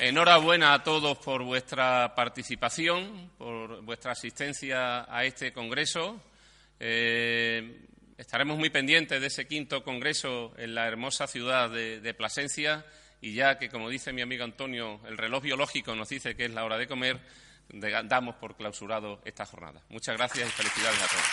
Enhorabuena 0.01 0.75
a 0.75 0.83
todos 0.83 1.17
por 1.19 1.45
vuestra 1.45 2.15
participación, 2.15 3.31
por 3.39 3.81
vuestra 3.83 4.13
asistencia 4.13 5.07
a 5.09 5.25
este 5.25 5.53
Congreso. 5.53 6.21
Eh, 6.81 7.87
estaremos 8.19 8.59
muy 8.59 8.71
pendientes 8.71 9.21
de 9.21 9.27
ese 9.27 9.47
quinto 9.47 9.83
Congreso 9.83 10.55
en 10.57 10.75
la 10.75 10.87
hermosa 10.87 11.27
ciudad 11.27 11.71
de 11.71 12.15
Plasencia 12.15 12.85
y 13.25 13.33
ya 13.33 13.59
que, 13.59 13.71
como 13.71 13.89
dice 13.89 14.13
mi 14.13 14.21
amigo 14.21 14.45
Antonio, 14.45 15.01
el 15.07 15.17
reloj 15.17 15.45
biológico 15.45 15.95
nos 15.95 16.11
dice 16.11 16.37
que 16.37 16.45
es 16.45 16.51
la 16.51 16.63
hora 16.63 16.77
de 16.77 16.87
comer, 16.87 17.19
damos 17.71 18.35
por 18.37 18.55
clausurado 18.55 19.23
esta 19.25 19.47
jornada. 19.47 19.81
Muchas 19.89 20.15
gracias 20.19 20.47
y 20.47 20.53
felicidades 20.53 21.03
a 21.03 21.07
todos. 21.07 21.25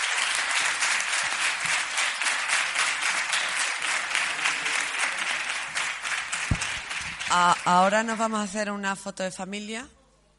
ahora 7.66 8.04
nos 8.04 8.18
vamos 8.18 8.40
a 8.40 8.44
hacer 8.44 8.72
una 8.72 8.96
foto 8.96 9.24
de 9.24 9.32
familia. 9.32 9.86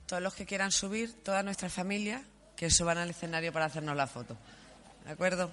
Todos 0.07 0.23
los 0.23 0.33
que 0.35 0.47
quieran 0.47 0.73
subir, 0.73 1.23
toda 1.23 1.43
nuestra 1.43 1.69
familia, 1.69 2.23
que 2.57 2.71
suban 2.71 2.97
al 2.97 3.11
escenario 3.11 3.53
para 3.53 3.67
hacernos 3.67 3.95
la 3.95 4.07
foto. 4.07 4.39
¿De 5.05 5.13
acuerdo? 5.13 5.53